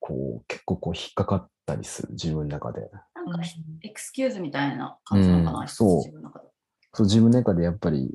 [0.00, 2.90] こう、結構こう、引っかかったりする、自分の中で。
[3.14, 3.40] なんか、
[3.82, 6.48] エクスキューズみたいな感じなのかな、うんそう自分の中で。
[6.92, 8.14] そう、自分の中でやっぱり、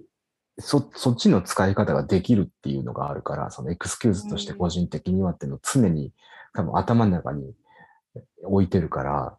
[0.60, 6.14] そ、そっちの使い方ができるっていうのがあるから、そのエクスキューズとして個人的にはっていうのを常に
[6.54, 7.56] 多分頭の中に
[8.44, 9.38] 置いてるから、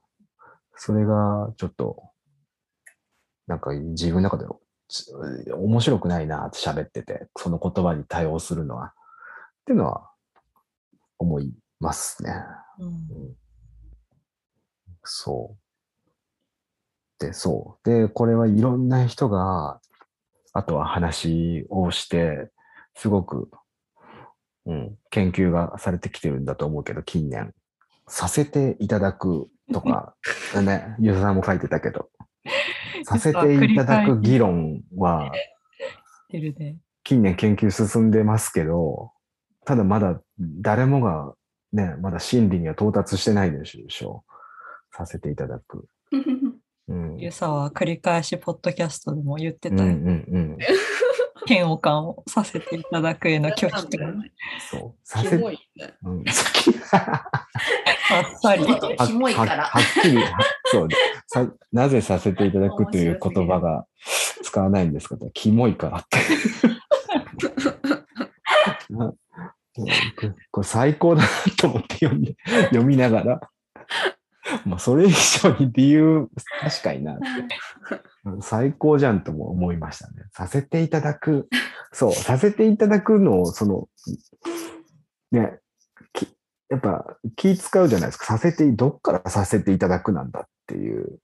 [0.75, 2.03] それがちょっと、
[3.47, 4.70] なんか自分の中でつ
[5.55, 8.87] 面白くないなって喋ってて、その言葉に対応するのは。
[8.87, 8.93] っ
[9.67, 10.11] ていうのは
[11.19, 12.33] 思いますね。
[12.79, 13.41] うんうん
[15.03, 15.57] そ
[17.19, 17.25] う。
[17.25, 17.89] で、そう。
[17.89, 19.81] で、これはいろんな人が、
[20.53, 22.51] あとは話をして、
[22.95, 23.51] すごく、
[24.67, 27.55] うん、研究がされてきてるんだと思うけど、近年。
[28.09, 30.15] させていただくとか、
[30.63, 32.10] ね、ユーザーさんも書いてたけど、
[33.05, 35.33] させていただく議論は、
[36.31, 36.77] 出るで。
[37.03, 39.13] 近年研究進んでますけど、
[39.65, 41.35] ただまだ誰もが
[41.73, 44.97] ね、まだ真理には到達してないでしょう。
[44.97, 45.87] させていただく。
[46.89, 47.17] うん。
[47.19, 50.59] ゆさは繰り返しポッドキャストでも言ってたよ、うんうんうん。
[51.47, 53.99] 嫌悪感をさせていただくへの拒否と。
[54.71, 54.95] そう。
[55.05, 55.95] させキモいね。
[56.05, 56.25] うん、
[56.93, 58.65] あっさり。
[58.65, 60.89] 一言キモいからははっきり、はそう
[61.27, 61.47] さ。
[61.73, 63.87] なぜさせていただくという言葉が
[64.43, 66.19] 使わないんですかキモいからって。
[70.51, 72.35] これ最高だなと思って読んで、
[72.71, 73.41] 読みながら。
[74.67, 76.29] まあ、それ以上に理由、
[76.61, 77.25] 確かになって。
[77.25, 80.25] うん最高じゃんとも思いましたね。
[80.33, 81.49] させていただく。
[81.91, 83.89] そう、させていただくのを、その、
[85.33, 85.59] ね、
[86.13, 86.29] き
[86.69, 88.27] やっぱ気使うじゃないですか。
[88.27, 91.19] させて、どっからさせていただくなんだっていう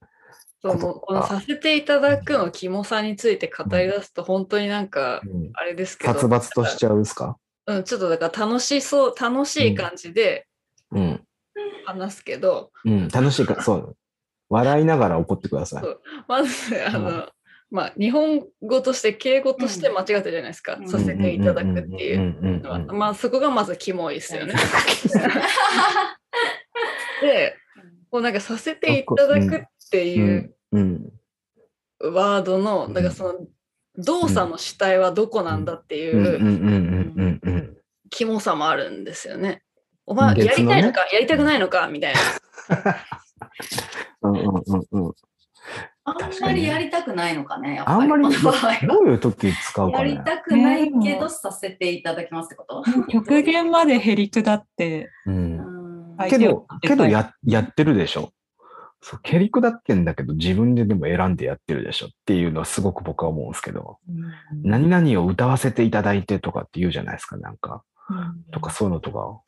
[0.61, 7.37] そうこのさせていただくのキモさについて語り出すと本当になんかうんあれですけど、殺伐としちゃうっすか？
[7.67, 10.47] うん、ちょっとだから楽しそう楽しい感じで
[10.91, 11.23] うん。
[11.85, 13.07] 話すけど、うん。
[13.07, 13.97] 楽しいから、そう。
[14.49, 15.83] 笑いながら怒ってください。
[16.27, 16.51] まず
[16.85, 17.25] あの、うん。
[17.69, 20.87] まあ日本語として敬語として間違ってるじゃないですか、うん。
[20.87, 22.61] させていただくっていう。
[22.93, 24.53] まあそこがまずキモいですよね。
[27.21, 27.55] で、
[28.09, 31.11] こうなんかさせていただくっていううん。
[31.99, 33.33] ワードの、うんだからその
[33.97, 37.75] 動作の主体はどこなんだっていう
[38.11, 39.63] キモさもあるんですよね。
[40.07, 42.19] お前やりたいのか、やりたくないのかみたいな。
[44.21, 45.13] うんうんうんうん。
[46.05, 48.29] あんまりやりたくないのかね、やっぱあんまり、ど
[49.03, 50.11] ういう時使うかね。
[50.11, 52.83] やりたくないけどさせていただきますってこと？
[53.09, 56.15] 極限までへりくだって、うん。
[56.15, 58.31] はいけど、けどはいや、やってるでしょ？
[59.01, 63.99] そう、蹴り下ってんだけど、自分ででも選んでやってるでしょっていうのはすごく僕は思うんですけど、
[64.63, 67.83] 何々を歌わせていただいてとかって言うじゃないですか、なんか。
[68.53, 69.41] とかそういうのとか。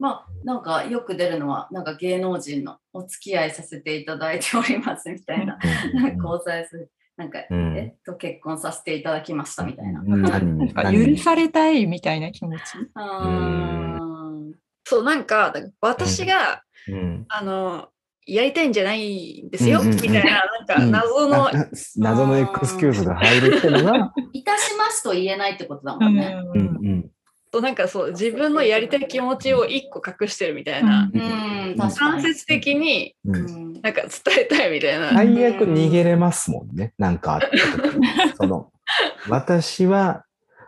[0.00, 5.58] まあ、なんかよく出るのは、なんか芸能人のお付き合いさせていただいておりますみたいな、
[5.92, 7.76] なんか交際する、なんか、うん。
[7.76, 10.02] えっと、結婚させていただきましたみたいな。
[10.90, 12.62] 許されたいみたいな気持ち？
[12.94, 14.52] あー。
[14.84, 17.26] そう、なんか、私が、うん。
[17.28, 17.88] あの、
[18.26, 21.52] やりたいんじゃないんですよ、みたいな、なんか謎の、あ
[21.98, 26.34] 謎のエクスキューズが入るっていうのが、 いたしますと言えないってことだもんね。
[26.54, 27.10] うんうん
[27.52, 31.76] そうなんかそう、自分のやりたい気持ちを一個隠してるみたいな、うん。
[31.76, 35.10] 間接的にうんうんなんか伝えたいみたいな。
[35.12, 36.92] 最悪逃げれますもんね。
[36.98, 38.70] なんかあった時にその、
[39.28, 40.24] 私は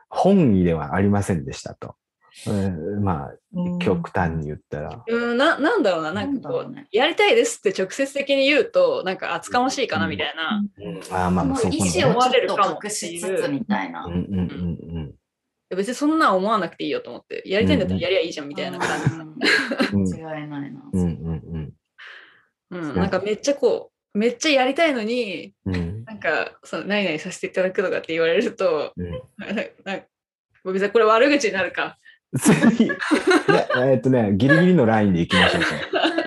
[0.09, 1.95] 本意ではありませんでしたと。
[2.47, 5.05] えーまあ、極端に言ったら。
[5.07, 10.63] うん、ななんだろうな、なんかこう、ねやりたいですって直接的に言うと、なんか厚かましいかなみたいな。
[11.11, 14.11] あーまあまあ、そうかもね思をちょっと隠しつつみたいなう。
[14.11, 14.92] んうんうん
[15.77, 18.89] 別にそんなん思わなくていいよと思って、やりたいんだったらやりゃいいじゃんみたいな感
[20.07, 20.17] じ。
[20.17, 20.83] 違いないな。
[20.93, 21.73] うんうん
[22.71, 25.75] うん、なんかめっちゃこう、めっちゃやりたいのに、うん。
[25.75, 29.11] うんなんか、その何々させていただくとかって言われると、うん。
[29.39, 30.01] なな
[30.65, 31.97] 別にこれ悪口になるか。
[32.39, 32.97] 次、いや
[33.77, 35.69] えーっとね、ギリギリのラインで行きましょうか。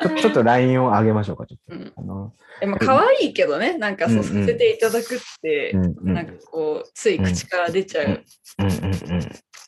[0.10, 1.76] ちょちょっとラインを上げましょうか、ちょっと。
[1.76, 6.14] うん、あの、でも可愛いけどね、なんかそうさせていただくって、うんうん。
[6.14, 8.24] なんかこう、つい口から出ちゃう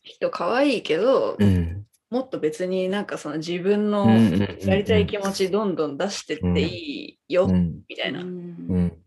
[0.03, 1.47] 人可愛いけど、うん。
[1.47, 1.83] うん。
[2.09, 7.81] もっと別になんかその自分のやりたい気持ちどんどん出してっていいよ、うん。
[7.89, 8.67] みたいな、うん。
[8.69, 8.97] うん。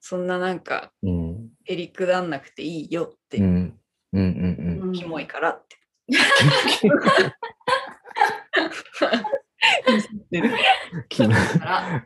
[0.00, 1.48] そんななんかうん。
[1.64, 3.80] へりくだんなくていいよって、うん。
[4.12, 4.92] うんうんうん。
[4.92, 5.76] キモいからって。
[11.10, 12.04] 昨日から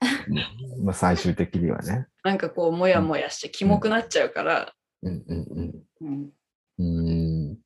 [0.83, 2.07] まあ最終的にはね。
[2.25, 6.31] なんかこう、もやもやしてキモくなっちゃうから、うんうんうんうん。
[6.79, 6.83] う
[7.53, 7.59] ん。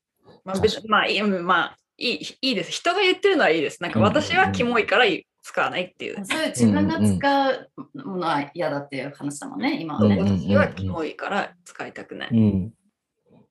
[0.45, 2.71] まあ別に、まあいい、まあいい、いいです。
[2.73, 3.83] 人が言ってるのはいいです。
[3.83, 5.05] なんか私はキモいから
[5.43, 6.25] 使わないっていう。
[6.25, 7.71] そういう自分が使う
[8.07, 10.17] ものは嫌だっていう話だもんね、今はね。
[10.17, 12.31] うん私はキモいから使いたくない。
[12.33, 12.73] うん。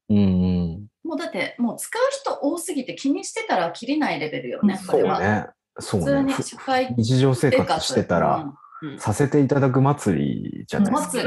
[0.10, 0.88] うんうん。
[1.04, 5.54] もうだって、もう使う人多すぎて気にしてたら切りないレベルよね、これは。
[5.80, 6.24] そうね。
[6.24, 6.96] ね。
[6.98, 8.54] 日常生活してたら、うん
[8.98, 11.24] させていただく祭りじゃうんないですか。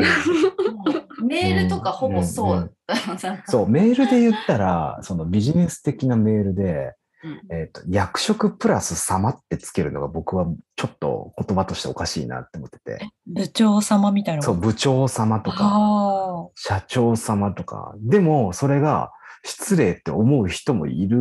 [1.24, 2.74] メールとかほぼそう。
[3.46, 6.94] そう、メールで言ったら、そのビジネス的なメールで、
[7.24, 14.42] うんえっ、と、役職プラス様ってつけるのが僕はちょっと言葉としておかしいなって思ってて、部長様みたいな。
[14.42, 19.12] そう、部長様とか、あ社長様とか、でもそれが
[19.44, 21.18] 失礼って思う人もいる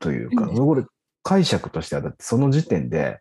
[0.00, 0.84] というか、うんこれ
[1.22, 3.20] 解釈としてはだってその時点で、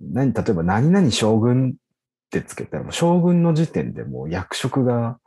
[0.00, 1.72] 何、例えば何々将軍っ
[2.30, 5.18] てつけたら、将軍の時点でもう役職が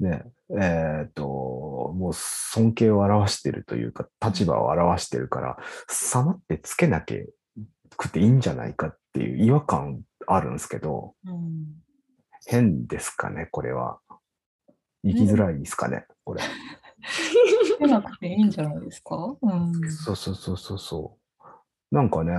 [0.00, 0.24] ね、
[0.60, 5.56] えっ、と、もう尊敬を表しているというか、立場を表しているから、
[5.88, 7.16] 様ってつけなきゃ
[7.96, 11.64] くていいんじゃないかっていう違和感あるんですけど、ーうん
[12.48, 13.98] 変ですかね、これは。
[15.04, 16.42] 生きづらいですかね、これ。
[17.76, 19.36] つけなくていいんじゃないですか？
[19.40, 19.72] うん。
[19.90, 21.44] そうそうそうそうそう。
[21.94, 22.32] なんかね、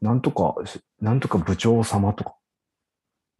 [0.00, 0.54] なんとか、
[1.00, 2.34] なんとか部長様とか。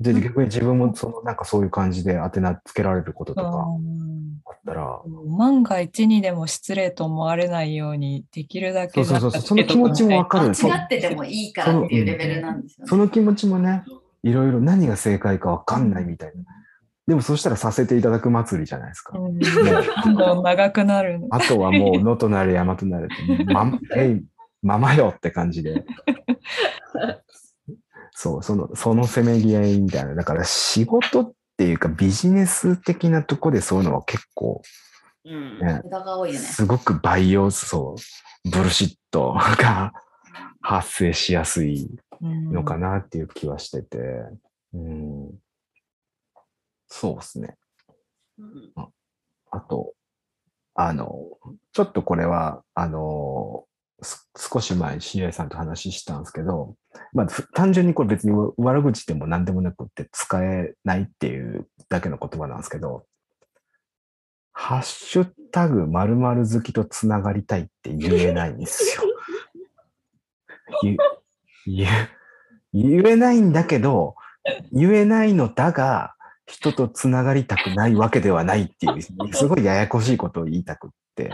[0.01, 12.89] で、逆に自分もその、なんかそういう感じで宛名つけられることとかうんあったら、万が一にでも失礼と思われないように、できるだけそうそうそうその気持ちもわかる間違っててもいいからっていうレベルなんですよね。
[12.89, 13.85] その気持ちもね、
[14.25, 16.43] いろいろ何が正解かわかんないみたいな。
[17.07, 19.19] でもそしたらさせていただく祭りじゃないですか。
[19.19, 19.39] うん
[20.43, 21.21] 長くなる。
[21.31, 24.25] あとはもう野となる山となるって、ま、 えい、
[24.63, 25.85] ままよって感じで。
[28.13, 30.15] そう、その、そのせめぎ合いみたいな。
[30.15, 34.63] だから仕事っていうかビジネス的なとこでそういうのは結構、
[35.25, 36.47] うんね、無駄が多いよね。
[36.47, 37.97] すごく培養、そ
[38.45, 39.93] う、ブルシットが
[40.61, 41.91] 発生しやすい
[42.21, 43.99] のかなっていう気はしてて、
[44.75, 45.31] うん、
[46.93, 47.57] そうですね。
[48.39, 48.73] うん
[49.55, 49.93] あと、
[50.75, 51.09] あの、
[51.73, 53.65] ちょっとこれは、あの、
[54.01, 56.75] す少し前、CI さんと話したんですけど、
[57.13, 63.05] まあ、ふ単純にこれ別に悪口でも何でもなくって使えないっていうだけの言葉なんですけど、
[64.53, 69.03] ハッシュタグ〇〇好きとつながりたいって言えないんですよ。
[72.73, 74.15] 言えないんだけど、
[74.73, 76.12] 言えないのだが、
[76.47, 81.33] 人とつながりたくないわけではないっていう、 すごいややこしいことを言いたくって。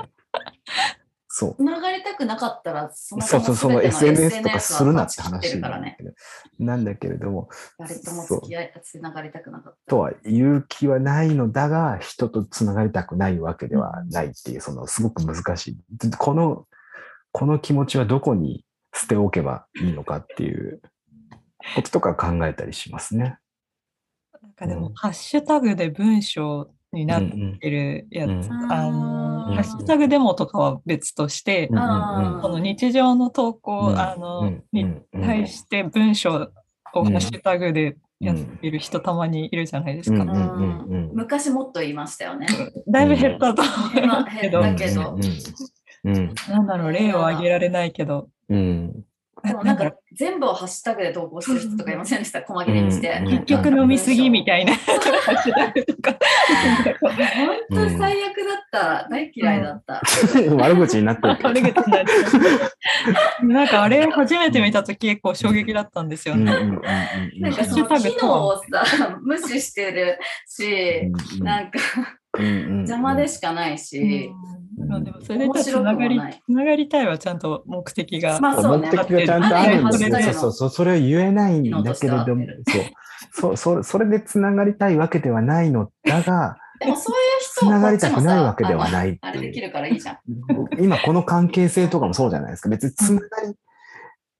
[1.30, 1.54] そう。
[1.56, 5.60] つながりたくなかったら、そもそうそう、その SNS とかするなって話。
[5.60, 6.12] なんだけど、
[6.58, 7.48] なんだけれども、
[7.78, 9.90] 誰とも付き合い、つながりたくなかった。
[9.90, 16.08] とは言う気はないのだが、人とつながりたくないわけではないっていう、そのすごく難しい。
[16.08, 16.66] でこの、
[17.30, 20.80] この気持ちはどこに捨ておけばいいのかっていう
[21.76, 23.38] こととか考えたりしますね。
[24.60, 24.94] なんかでも、うん。
[24.94, 28.72] ハッシュタグで文章になっうんてるやつ、うん。
[28.72, 33.98] あのうんハッシュタグデモとかは別として、この日常の投稿、うん。
[33.98, 35.04] あの、うんにうん。
[35.22, 36.50] 対して文章
[36.94, 40.24] をうんハッシュタグでやってる人たまにいるじゃないですか。
[41.12, 42.46] 昔もっと言いましたよね。
[42.88, 45.18] だいぶ減ったと思今うけど、減ったけど。
[46.04, 46.12] うん。
[46.12, 46.34] うん。
[46.48, 48.87] なんだろう、例を挙げられないけど、うん
[49.44, 53.20] でもなんか全部をハッシュタグで投稿してる人とかいませんでした、細切れにして。
[53.24, 54.74] うん結局飲みすぎみたいな。
[54.74, 56.18] ハッシュタグとか。
[57.70, 59.08] 本当に最悪だった。
[59.08, 60.02] 大嫌いだった。
[60.56, 61.48] 悪口になってるけど。
[61.48, 62.14] 悪口になっちゃ
[63.42, 66.44] うなんかあれ初めて見たとき結構衝撃だったんですよね。
[66.44, 71.10] なんかその機能をさ、無視してるし、
[71.40, 71.78] なんか
[72.38, 78.40] 邪魔でしかないし、うんまあでもそれでつながりつながりたいはちゃんと目的が。
[78.40, 80.10] まあそうね目的がちゃんとあるんですよ。
[80.10, 82.46] そうそうそう、それを言えないんだけれども、
[83.34, 89.60] そう、そう、そそれでつながりたいわけではないのだが、 でもそういう人つながりたくないわけではないってあれでき。
[89.60, 90.18] るからいいじゃん。
[90.78, 92.68] 今この関係性とかもそうじゃないですか。
[92.68, 93.54] 別につながり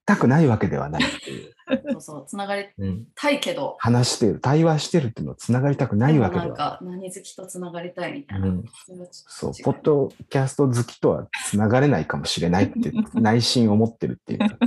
[0.07, 1.53] たくないわけではないっていう。
[1.93, 8.49] そうそう、つながりうんたいけど、話してる、対話してるっていうのはつながりたくないわけではなんか何好きとつながりたいみたいな。
[8.49, 8.65] うん。
[9.11, 9.53] そう。
[9.63, 14.39] ポッドキャスト好きとはつながれないかもしれないって 内心思ってるっていう。
[14.39, 14.59] か。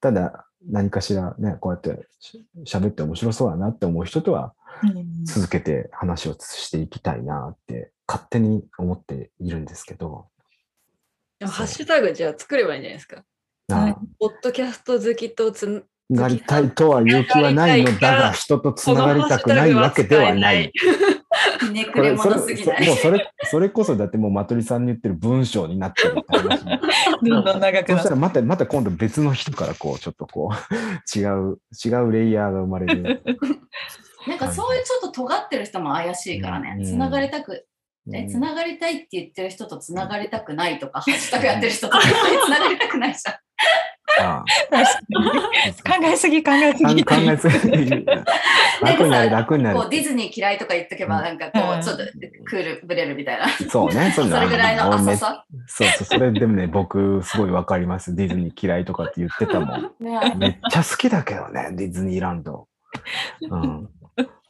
[0.00, 5.24] ただ、何かしらね、こうやってし喋って面白そうだなって思う人とはうん。
[5.24, 10.28] 続けて話をしていきたいなって勝手に思っているんですけど、
[11.40, 13.24] ハッシュタグじゃあ作ればいいんじゃないですか。
[13.68, 20.70] はいあポッドキャスト好きとつながりたいとは言う気はないのだが、人とつながりたくないわけではない。
[21.60, 22.84] ひねくれこれ、それ、者すぎない。
[22.84, 33.22] そもうそれ、それこそだってもうマトリさんに言ってる文章になってるってどんどん長くなそしたらまた、また今度別の人からこう、ちょっとこう、違う、違うレイヤーが生まれる。
[34.28, 36.82] なんかそういうちょっと尖ってる人も怪しいからねう。
[36.82, 37.66] んつながりたく、
[38.12, 43.34] え、つながりたいって言ってる人とつながりたくないとか、ハッシュタグやってる人とつながりたくないじゃん。
[44.18, 44.44] あ
[45.84, 48.06] 考えすぎ考えすあぎ考えすぎ。
[48.82, 49.76] 楽になる、楽になる。
[49.76, 52.04] こうディズニー嫌いとか言っとけば、なんかこうちょっと
[52.44, 53.48] クールぶれるみたいな。
[53.68, 55.44] そうね、そそれぐらいの浅さ。
[55.66, 58.14] そうそう、それでもね、僕、すごいわかります。
[58.14, 59.92] ディズニー嫌いとかって言ってたもん。
[60.00, 62.68] ねめっちゃ好きだけどね、ディズニーランド。
[63.50, 63.88] うん。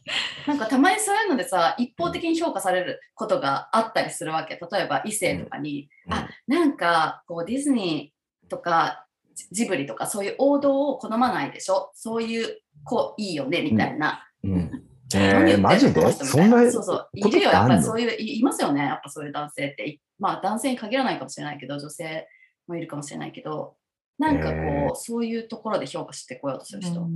[0.47, 4.55] なんかたまにそういうのでさ、一方的に評価されることがあったりするわけ。
[4.55, 6.15] 例えば異性とかに、うん。
[6.15, 11.91] あ、なんかこうディズニーとかジジブリとかそういう王道を好まないでしょ？
[11.95, 13.63] そういう子いいよね？
[13.63, 14.27] みたいな。
[14.45, 14.83] うん。
[15.15, 16.13] 何えー、マジで？
[16.13, 17.09] そんなそうそう。
[17.15, 19.89] いるよ、やっぱりそういう、いいますよね、やっぱそういう男性って。
[19.89, 22.27] いまあ男性に限らないかもしれないけど、女性
[22.67, 23.77] もいるかもしれないけど、
[24.19, 24.95] なんかこう、へー。
[24.95, 27.07] そういうところで評価してこようとする人、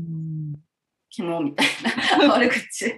[1.11, 1.67] うんキモみたい
[2.21, 2.97] な悪口。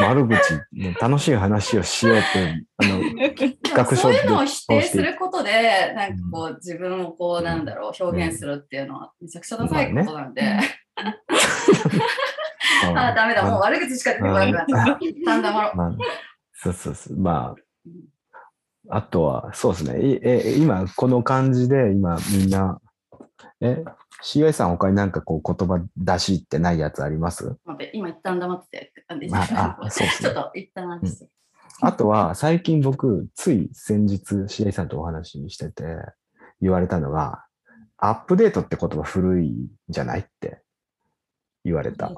[0.00, 3.00] 悪口、 ね楽しい話をしようって、あの、
[3.34, 10.48] 企画書そうでいうのを否定す通してることで、なんかこう、自分をこう、なんだろう、表現するっていうのはめちゃくちゃダサいことなんで、うん。
[12.98, 14.74] ああ、ダメだ、もう悪口しか出てこなくなった。
[15.26, 15.72] だんだんまあ、
[16.54, 17.16] そうそうそう。
[17.16, 17.54] ま
[18.90, 20.00] あ、あとは、そうですね。
[20.00, 22.80] いえ、今、この感じで、今、みんな、
[23.60, 23.84] え、
[24.22, 27.56] CY さん他になんかこう言葉出しってないやつあります？
[27.64, 29.04] 待って今一旦黙ってて。
[29.08, 31.28] あでああ そうっすねちょっと一旦話して。
[31.82, 35.84] あとは、最近僕、つい先日、CY さんとお話ししてて、
[36.60, 37.44] 言われたのが、
[37.96, 40.62] アップデートって言葉古いんじゃないって
[41.64, 42.10] 言われた。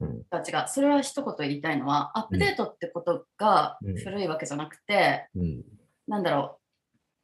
[0.00, 0.64] 違う違う。
[0.68, 5.64] それは一言言いたいのは、アップデートってことがうん古いわけじゃなくて、うん。
[6.06, 6.65] なんだろう。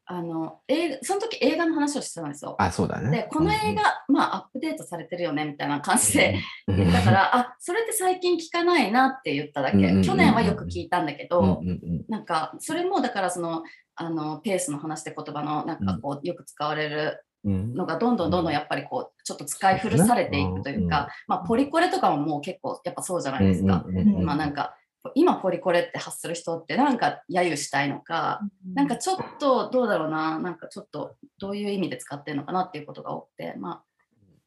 [0.05, 2.57] あの映画その時映画の話をしてたんですよ。
[2.59, 3.11] あ、そうだね。
[3.11, 9.77] で、この映画、まあ、アップデートされてるよねみたいな感じで、うん、だから、あそれって最近聞かないなって言っただけ。
[9.77, 13.63] うんうんうんうん去年はよく聞いたんだけど、うんうんうんなんか、それもだから、その、
[13.95, 23.85] あのペースの話って言葉のなんかこうよく使われるうんのがどんどんどんどんやっぱりこうちょっと使い古されていくというか、まあ、ポリコレとかももう結構やっぱそうじゃないですか。
[23.87, 24.77] うんうんうんうんまあなんか
[25.15, 28.41] 今ポリコレって発する人ってなんか揶揄したいのか、
[28.75, 33.83] なんかちょっとどうだろうな、なんかちょっとどういう意味で使ってるのかなっていうことが多くて、まあ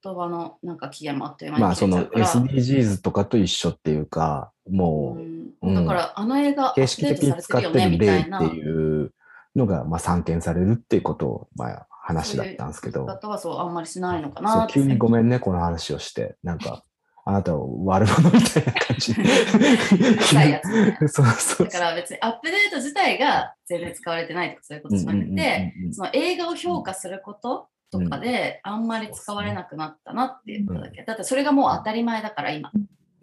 [0.04, 2.06] 言葉のなんか期限もあっという間にまあその。
[2.06, 5.50] SDGs とかと一緒っていうか、もうん。
[5.62, 5.76] うん。
[5.76, 9.14] だからあの映画形式的に使っててる例っていう
[9.56, 14.68] のがまあ散見されるっていうことをまあ話だったんですけど、方はそうあんまりしないのかそうな。
[14.68, 16.84] 急にごめんね、この話をして、なんか、
[17.28, 19.16] あなたを悪者みたいな感じ。
[19.18, 20.62] ね。
[21.08, 21.68] そうそう。
[21.68, 31.04] だから別にアップデート自体が全然使われてないとかそういうことじゃなくて、その映画を評価することとかであんまり使われなくなったなっていうことだけ。
[31.04, 32.72] だってそれがもう当たり前だから今、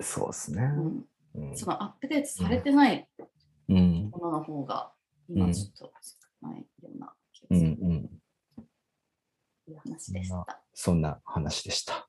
[0.01, 0.63] そうですね。
[0.65, 1.51] うん。
[1.51, 1.57] うん。
[1.57, 3.09] そのアップデートされてない
[3.69, 4.11] うん。
[4.11, 4.91] ものの方が
[5.29, 7.89] 今ちょっと少ないような気うんがする。
[7.89, 8.09] うん。
[9.65, 10.61] という話でした。
[10.75, 12.09] そんな話でした。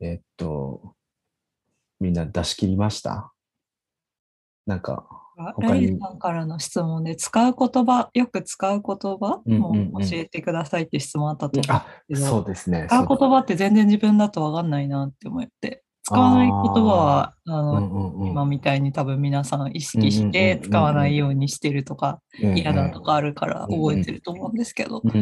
[0.00, 0.94] えっと、
[2.02, 3.32] みんな出し切りました？
[4.66, 5.06] なんか、
[5.54, 5.86] 他に？
[5.86, 9.40] ライさんからの質問で、使う言葉、よく使う言葉？
[9.46, 12.20] うんうんもうん教えてくださいって質問あったと思うあ、けど。
[12.20, 12.86] そうですね。
[12.88, 15.81] 使う言葉って全然自分だと分かんないなって思って。
[16.04, 25.18] 使わない言葉は、あうの、んうんうん今みたいに多分皆さん意識して使わないようにしてるとか、うん嫌だとかあるから覚えてると思うんですけど、うんうんう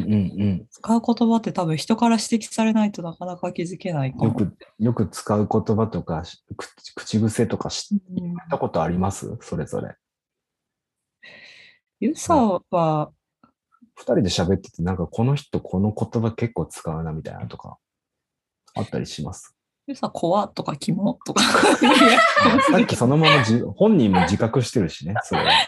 [0.47, 0.67] ん。
[0.71, 4.25] 使う言葉って多分人から指摘されないとなかなか気づけないかも。
[4.27, 9.37] よく、よく使う言葉とか、し口口癖とか知っうんたことあります？
[9.41, 9.95] それぞれ。
[12.01, 13.11] ゆさは、
[13.97, 17.77] 二人で喋ってて、なんかこの人この言葉結構使うなみたいなとか、
[18.75, 19.55] あったりします？
[19.91, 21.43] ゆさ、怖とかキモとか。
[22.71, 25.51] さっきそのままじ本人も自覚してるしね、それは。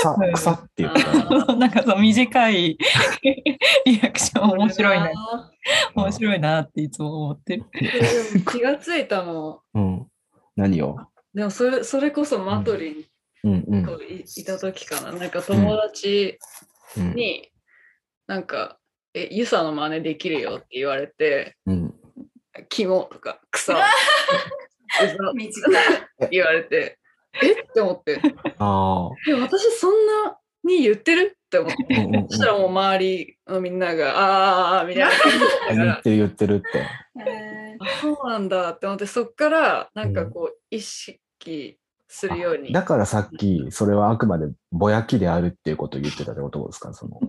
[0.00, 1.54] 草うん、草って言ったから。
[1.56, 2.78] なんかそう短い
[3.84, 5.52] リアクション面白いな、な。
[5.94, 7.64] 面白いなっていつも思ってる。
[8.50, 9.60] 気がついたの。
[9.74, 10.06] うん。
[10.56, 10.96] 何を？
[11.34, 13.08] でもそれそれこそマトリ
[13.44, 15.12] うんうんンとい,、いた時かな。
[15.12, 16.38] なんか友達
[16.96, 17.14] うん。
[17.14, 17.50] に、
[18.26, 18.78] なんか、
[19.14, 21.94] え、ユサの真似できるよって言われて、うん。
[22.68, 25.78] キモとか、クソ、 うざ短いっ
[26.20, 26.98] て言われて、
[27.42, 27.52] え？
[27.52, 28.20] って思って、
[28.58, 31.76] あえ、私そんなに言ってるって思って。
[31.96, 32.00] あ。
[32.00, 36.66] うんうんうんそしたらもう周りのみんなが、あーあーみたいな感じだから、言ってる言ってるって。
[37.26, 41.78] えあそうなんだって思って、そっからなんかこう、意識
[42.08, 42.72] するように。
[42.72, 46.92] だからさっき、それはあくまでぼやきであるっていうことを言ってたってことですか？
[46.92, 47.20] その。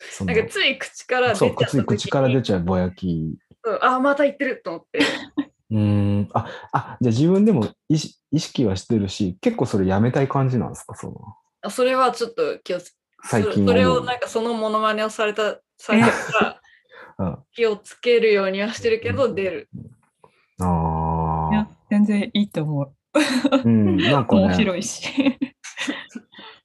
[0.00, 3.36] そのなんかつい口から出ちそう、ゃった時に口口から出ちゃうぼやき。
[3.82, 5.00] あーまた言ってると思って。
[5.70, 6.28] うーん。
[6.32, 10.94] あ、あ、じゃあ自分でも意識意識はしてるし、結構それやめたい感じなんですか？
[10.94, 11.16] その。
[11.62, 12.94] あそれはちょっと気をつ
[13.24, 16.08] 最近そそれをなんかそのモノマネをされた、されら
[17.18, 17.38] うん。
[17.52, 19.68] 気をつけるようにはしてるけど出る。
[20.60, 22.94] あいやあ。、全然いいと思う。
[23.64, 23.96] うん。
[23.98, 24.42] なんかね。
[24.42, 25.08] 面白いし。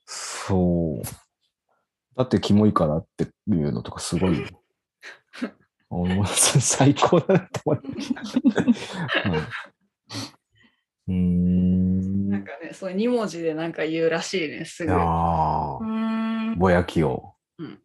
[0.06, 1.08] そう。
[2.16, 4.46] だってキモいからっていうのとかすごい。
[6.26, 7.88] 最高だなって思って。
[7.88, 9.48] うん
[11.06, 12.30] うーん。
[12.30, 14.94] なんかね、そう2文字でなんか言うらしいね、すぐ。
[14.94, 17.34] あうーんあ、ぼやきを。
[17.58, 17.80] うん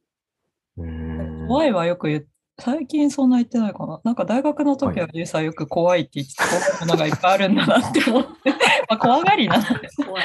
[0.79, 1.49] うーん。
[1.49, 2.25] 怖いはよく言っ
[2.61, 4.01] 最近そんな言ってないかな。
[4.05, 8.31] なんか大学の時ははゆうさんよく怖いって言ってた怖いものがいっぱいあるんだなって思って。
[8.89, 9.89] まあ怖がりなので。
[10.05, 10.25] 怖い。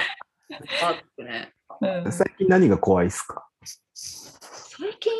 [0.83, 1.53] あってね。
[2.05, 3.47] うん最近何が怖いっすか？
[3.93, 5.11] 最近、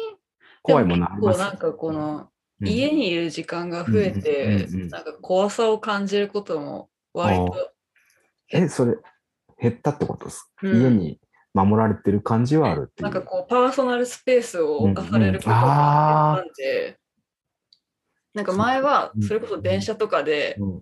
[0.61, 1.39] 怖いものあります？
[1.39, 2.27] なんかこの、うん
[2.61, 4.89] 家にいる時間が増えて、うんうんうんうん。
[4.89, 7.71] なんか怖さを感じることも割と、
[8.51, 8.95] え、それ、
[9.59, 10.81] 減ったってことです、うん。
[10.81, 11.19] 家に
[11.53, 13.09] 守られてる感じはあるっていう。
[13.09, 15.61] なんかこうパーソナルスペースを侵されることうんうん。
[15.61, 16.99] が減ったんで、
[18.33, 19.23] なんか前はうん。
[19.23, 20.81] それこそ電車とかで、うん。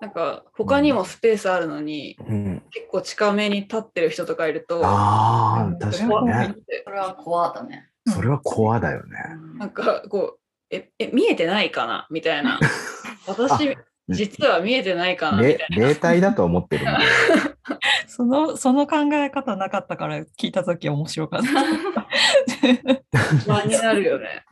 [0.00, 6.54] なんか他にもスペースあるのに、うん、結構近めに立ってる人とかいると、ああ、うん確それはかにね。
[6.84, 7.90] それは怖だね。
[8.06, 9.18] それは怖だよね。
[9.56, 10.40] なんかこう、
[10.70, 12.06] え、え見えてないかな？
[12.10, 12.58] みたいな。
[13.26, 13.76] 私、
[14.08, 15.38] 実は見えてないかな？
[15.38, 15.88] みれたいな。
[15.88, 16.86] 霊体だと思ってる。
[18.06, 21.48] その、その考え方なかったから聞いたとき面白かった。
[23.44, 24.44] 不安になるよね。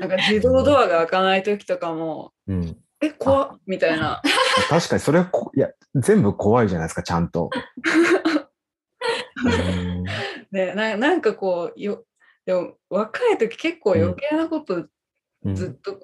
[0.00, 2.76] なんか自動ドアが開かない時とかも、うん。
[3.00, 4.22] え、怖っみたいな。
[4.68, 7.50] 確かにそれはこ、いや、全部怖いじゃないですか、ちゃんと。
[9.44, 10.04] うん
[10.50, 12.04] ね、ななんかこうよ、
[12.46, 14.90] でも若い時結構余計なことうん
[15.52, 16.00] ずっと、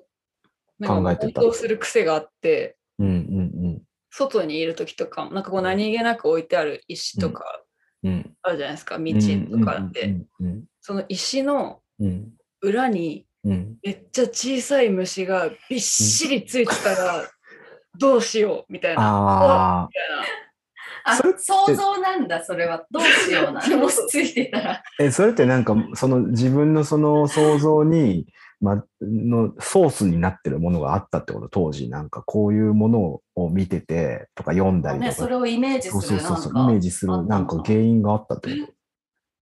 [0.79, 3.83] なんか考えてた妄想する癖があって、うんうん
[4.13, 7.45] 外にいる時とかも、なんかこう何気なく置いてある石とか
[8.03, 8.13] うん。
[8.13, 8.37] うん。
[8.43, 13.79] あるじゃないですか、道とかで、うんその石のうん裏にうん。
[13.83, 17.31] めっちゃ小さい虫がびっしりついてたら
[17.99, 19.03] どうしようみたいな。
[19.03, 19.89] あ
[21.39, 22.85] 想像なんだ、それは。
[22.91, 23.77] どうしような。
[23.77, 24.83] もしついてたら。
[24.99, 28.27] え、それってなんか、その自分のその想像に、
[28.61, 36.03] ま、のソースになってるものがあったってこと当時なんかこういうものを見ててとか読んだりとね、か、それをイメージする。
[36.03, 38.73] そうそうそうイなんかメージするなんか原因があったってこ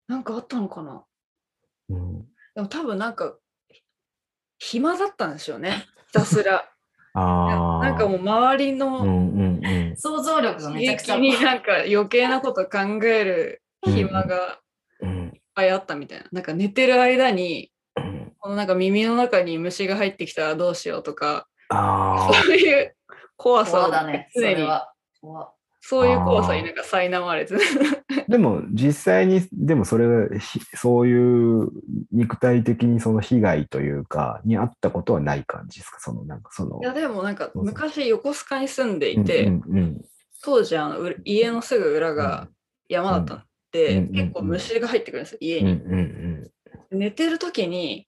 [0.06, 1.06] なんかあったのかなと、
[1.90, 2.20] うん、
[2.54, 3.34] でも多分なんか
[4.58, 5.86] 暇だったんでしょうね。
[6.08, 6.70] ひたすら。
[7.14, 11.16] ああなんかもう周りうんのうんうん想像力がめちゃくちゃ。
[11.16, 14.60] になんか余計なこと考える暇が
[15.00, 16.26] うんいっぱいあったみたいな。
[16.30, 17.77] なんか寝てる間に、うん
[18.48, 22.96] このなんか耳の中に虫が入ってきたらどうしようとか、あそういう
[23.36, 24.94] 怖さを怖だね、そ常に、れは。
[25.20, 25.52] 怖。
[25.82, 27.54] そういう怖さになんか苛まれて。
[27.54, 27.58] あ
[28.26, 31.68] でも実際にでもそれがひそういう
[32.10, 36.00] 肉体的にその被害というかにあったことはない感じですか？
[36.00, 36.80] そのなんかその。
[36.80, 40.04] いやでもなんか昔横須賀に住んでいて、うんうん
[40.42, 42.48] 当時あのう家のすぐ裏が
[42.88, 44.12] 山だったんで、うん。
[44.14, 46.96] 結構虫が入ってくるんですよ、家うんうに。
[46.96, 46.98] ん。
[47.00, 48.07] 寝てる時に、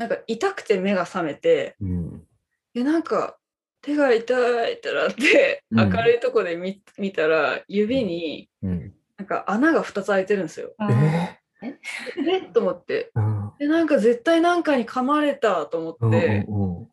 [0.00, 2.22] なんか痛くて目が覚めて、うん。
[2.74, 3.36] なんか
[3.82, 5.92] 手が痛いってなって、うん。
[5.92, 8.94] 明るいとこで見見たら、指にうん。
[9.18, 10.70] なんか穴が2つ開いてるんですよ。
[11.62, 11.76] え
[12.16, 12.38] え？
[12.38, 13.10] っと思って。
[13.14, 13.52] ーうん。
[13.58, 16.88] で、なんか絶対なんかに噛まれたと思うんって、うんうん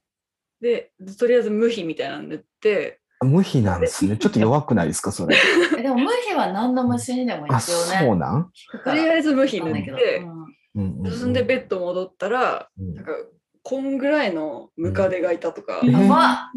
[0.59, 4.17] で、とりあえず無比みたいなの塗って、無比なんですね。
[4.17, 5.37] ちょっと弱くないですか、それ。
[5.77, 7.99] えでも、無比は何の虫にでもあ、一応ね。
[8.01, 8.51] そうなん？
[8.83, 10.36] とりあえず無比塗って、うん
[10.77, 13.11] うんうん進んでベッド戻ったら、うんなんか、
[13.63, 16.51] こんぐらいのムカデがいたとか、うんやば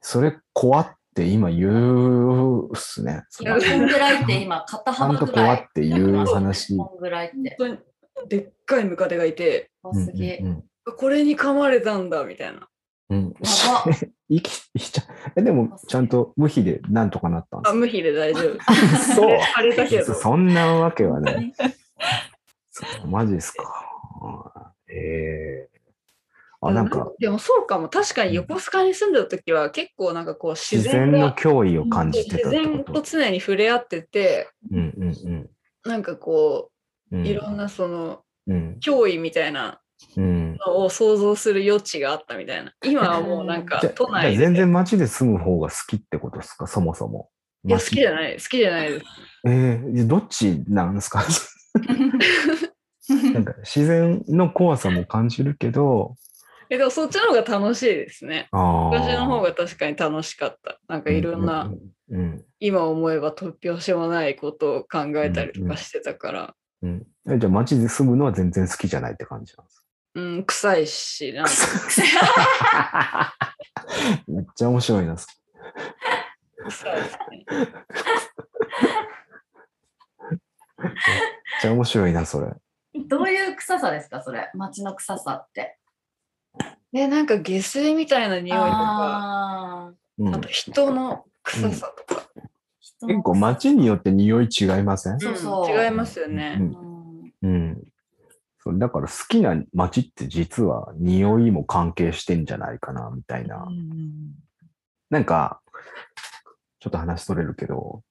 [0.00, 3.24] それ、怖って今言うっすね。
[3.30, 5.56] その今、こんぐらいって今、肩ちゃんと幅ぐらい。
[5.56, 6.76] 怖っていう話。
[6.76, 7.56] こんぐらいって。
[7.58, 7.78] 本当に
[8.28, 10.34] でっかいムカデがいて、怖すぎ。
[10.36, 10.64] うんうん
[10.96, 12.66] これに噛まれたんだみたいな。
[13.10, 13.92] うんやば
[14.30, 15.02] 生きしちゃ
[15.36, 18.96] えでも、ちゃんと無比でなんとかなったんであ、無比で大丈夫。
[18.96, 20.14] す そう腫れたけど。
[20.14, 21.52] そんなわけはない。
[22.70, 23.62] そうマジですか。
[24.22, 25.80] あええ
[26.62, 27.88] あ、なんか、でもそうかも。
[27.88, 33.02] 確かに横須賀に住んでた時は結構なんかこう自自然が然の脅威を感じてた自然こと。
[33.02, 35.50] 常に触れ合ってて、うんうん
[35.84, 36.70] なんかこ
[37.10, 37.22] うん。
[37.22, 38.78] う、いろんなそのうん。
[38.84, 39.80] 脅威みたいな
[40.16, 40.56] うん。
[40.66, 42.74] のを想像する余地があったみたいな。
[42.84, 44.36] 今はもうなんか都内で。
[44.36, 47.30] 全然街で住む方が好きってことですか、そもそも。
[47.64, 48.14] いや、好きじゃい。
[48.14, 48.34] ない。
[48.36, 49.06] 好きじゃないです。
[49.46, 51.24] ええどっちなんですか？
[53.34, 56.14] なんか自然の怖さも感じるけど、
[56.70, 58.48] え、でもそっちの方が楽しいですね。
[58.52, 60.78] 私の方が確かに楽しかった。
[60.86, 61.80] なんかいろんな、うん
[62.16, 67.34] うん今思えば突拍子もないことを考えたりとかしてたから、うんうん。
[67.34, 69.82] えじゃあ街で住むのは全然好きじゃないって感じなんです
[70.14, 71.50] うん、臭いし、なか
[74.26, 75.16] めっちゃ面白いな。
[75.16, 75.32] 臭
[76.92, 77.46] いですね。
[80.82, 80.92] めっ
[81.60, 82.52] ちゃ面白いな、それ。
[83.08, 84.50] どういう臭さですか、それ？
[84.54, 85.78] 街の臭さって。
[86.92, 95.20] で、なんか下水みたいな匂いとか、あうんあと人の臭さとか、ー結構街によって匂い違いません？
[95.20, 96.56] そうそううん違いますよね。
[96.58, 97.82] ううんんうん。
[98.62, 103.66] そうだから好きな街って実は匂いも関係してんじゃないかな、みたいな。
[105.08, 105.62] なんか、
[106.78, 108.02] ちょっと話それるけど、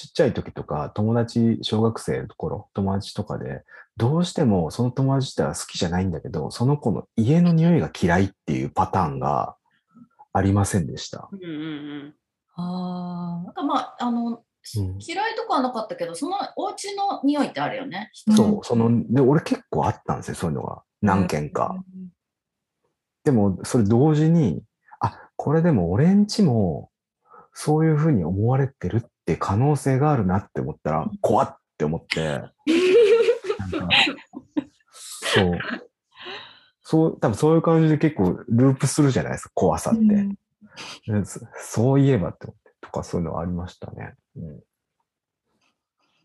[0.00, 3.64] ちっちゃい時とか、友達、小学生の頃、友達とかで、
[3.98, 9.56] どうしてもその友達っては好きじゃないんだけど、その子の家の匂いが嫌いっていうパターンが
[10.32, 11.28] ありませんでした。
[11.32, 12.14] うんうん
[12.56, 18.10] あなんかまあ、あの、うん嫌いとかはなかったけど、そのお家の匂いってあるよね。
[18.12, 20.82] そう、その、で、俺結構あったんですよ、そういうのが。
[21.00, 21.82] 何件か。
[23.24, 24.62] でも、それ同時に、
[25.00, 26.89] あ、これでも俺んちも、
[27.52, 32.42] そういうふうに思われてるって可能性があるなって思ったら、怖って思って、
[35.34, 35.58] そう。
[36.82, 40.00] そう、多分そういう感じで結構ループするじゃないですか、怖さって。
[40.00, 40.36] うん
[41.08, 44.14] うんそそういえばって思って、とかそういうのありましたね。
[44.36, 44.60] うん、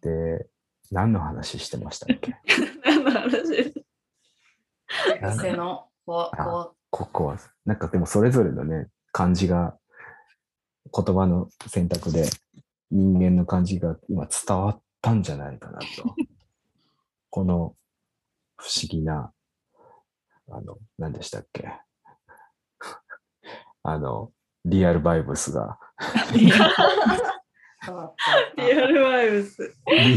[0.02, 0.48] で、
[0.92, 2.36] 何の話してましたっけ？
[2.86, 3.48] 何の話？
[3.48, 3.74] です
[5.40, 5.88] 癖の。
[6.06, 9.78] こわ、こは、なんかでもそれぞれのね、漢字が、
[10.94, 12.26] 言葉の選択で
[12.92, 15.86] 人間の感じが今伝わったんじゃないかなと。
[17.30, 17.76] この
[18.58, 19.34] 不思議な、
[20.50, 21.68] あの、何でしたっけ？
[23.84, 24.32] あの、
[24.64, 25.78] リアルバイブスが、
[26.34, 26.58] リア
[28.88, 29.76] ルバイブス。
[29.88, 30.16] リ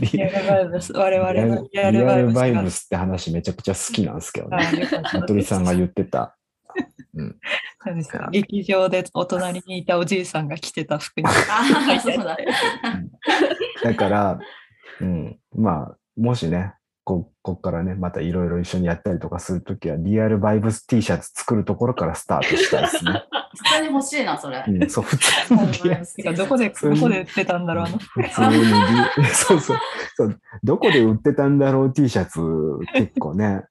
[0.00, 2.40] リリアルバイブス、我々のリアルリアルバイブスが。
[2.40, 4.56] バイブスって話めちゃくちゃ好きなんですけどね。
[4.56, 6.36] あよかった服部さんが言ってた。
[7.16, 7.36] うん。
[7.84, 11.26] そうですよ劇場でお隣にいたおじいさんが着てた服に。
[11.28, 12.36] ああ、そうだ。
[13.82, 14.38] だから、
[15.00, 16.74] うん、まあ、もしね、
[17.04, 23.22] ここっからね、またいろいろ一緒にやったりとかするときは、リアルバイブス T シャツ作るところからスタートしたいですね。
[23.56, 24.64] 普通に欲しいな、それ。
[24.66, 27.98] うん、そう、普通にリアルどこで、どこで売ってたんだろうあの。
[27.98, 28.64] 普通に
[29.22, 29.78] リ、 そうそう
[30.16, 32.40] そう、どこで売ってたんだろう T シャツ、
[32.94, 33.62] 結構ね、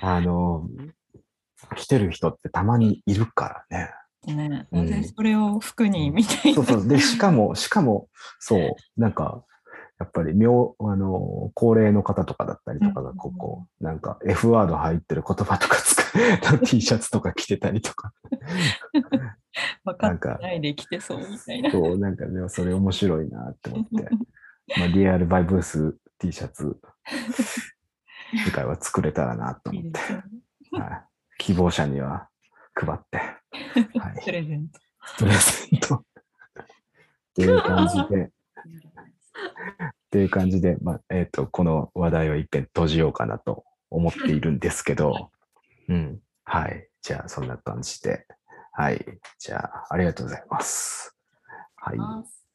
[0.00, 0.68] あの、
[1.76, 3.90] 着てる人ってたまにいるからね。
[4.26, 5.04] ね、うん。
[5.04, 6.54] それを服にみたいな。
[6.54, 6.88] そうそう。
[6.88, 8.08] で、しかも、しかも、
[8.38, 9.44] そう、なんか、
[9.98, 16.02] やっぱり、妙、あの、高齢の方とかだったりとかが、ここ、なんか、F ワード入ってる言葉とか使
[16.54, 18.12] う T シャツとか着てたりとか、
[19.84, 21.70] 分かってないで着てそうみたいな。
[21.70, 24.08] そう、なんかね、それ面白いなって思って、
[24.78, 26.76] まあ、リアルバイブース T シャツ、
[28.44, 31.04] 次回は作れたらなと思って、いいはい、
[31.44, 32.30] 希望者には
[32.74, 33.18] 配って、
[33.98, 34.80] はい、プレゼント。
[35.18, 35.96] プレゼント。
[35.96, 36.04] っ
[37.34, 38.30] ていう感じで、 っ
[40.10, 45.32] ていう感じで、まあ、えっ、と、この話題を一遍閉じようかなと思っているんですけど、
[45.88, 46.18] うん。
[46.44, 46.88] はい。
[47.02, 48.26] じゃあ、そんな感じで。
[48.72, 49.04] はい。
[49.38, 51.14] じゃあ、ありがとうございます。
[51.76, 51.98] はい。
[51.98, 52.48] ます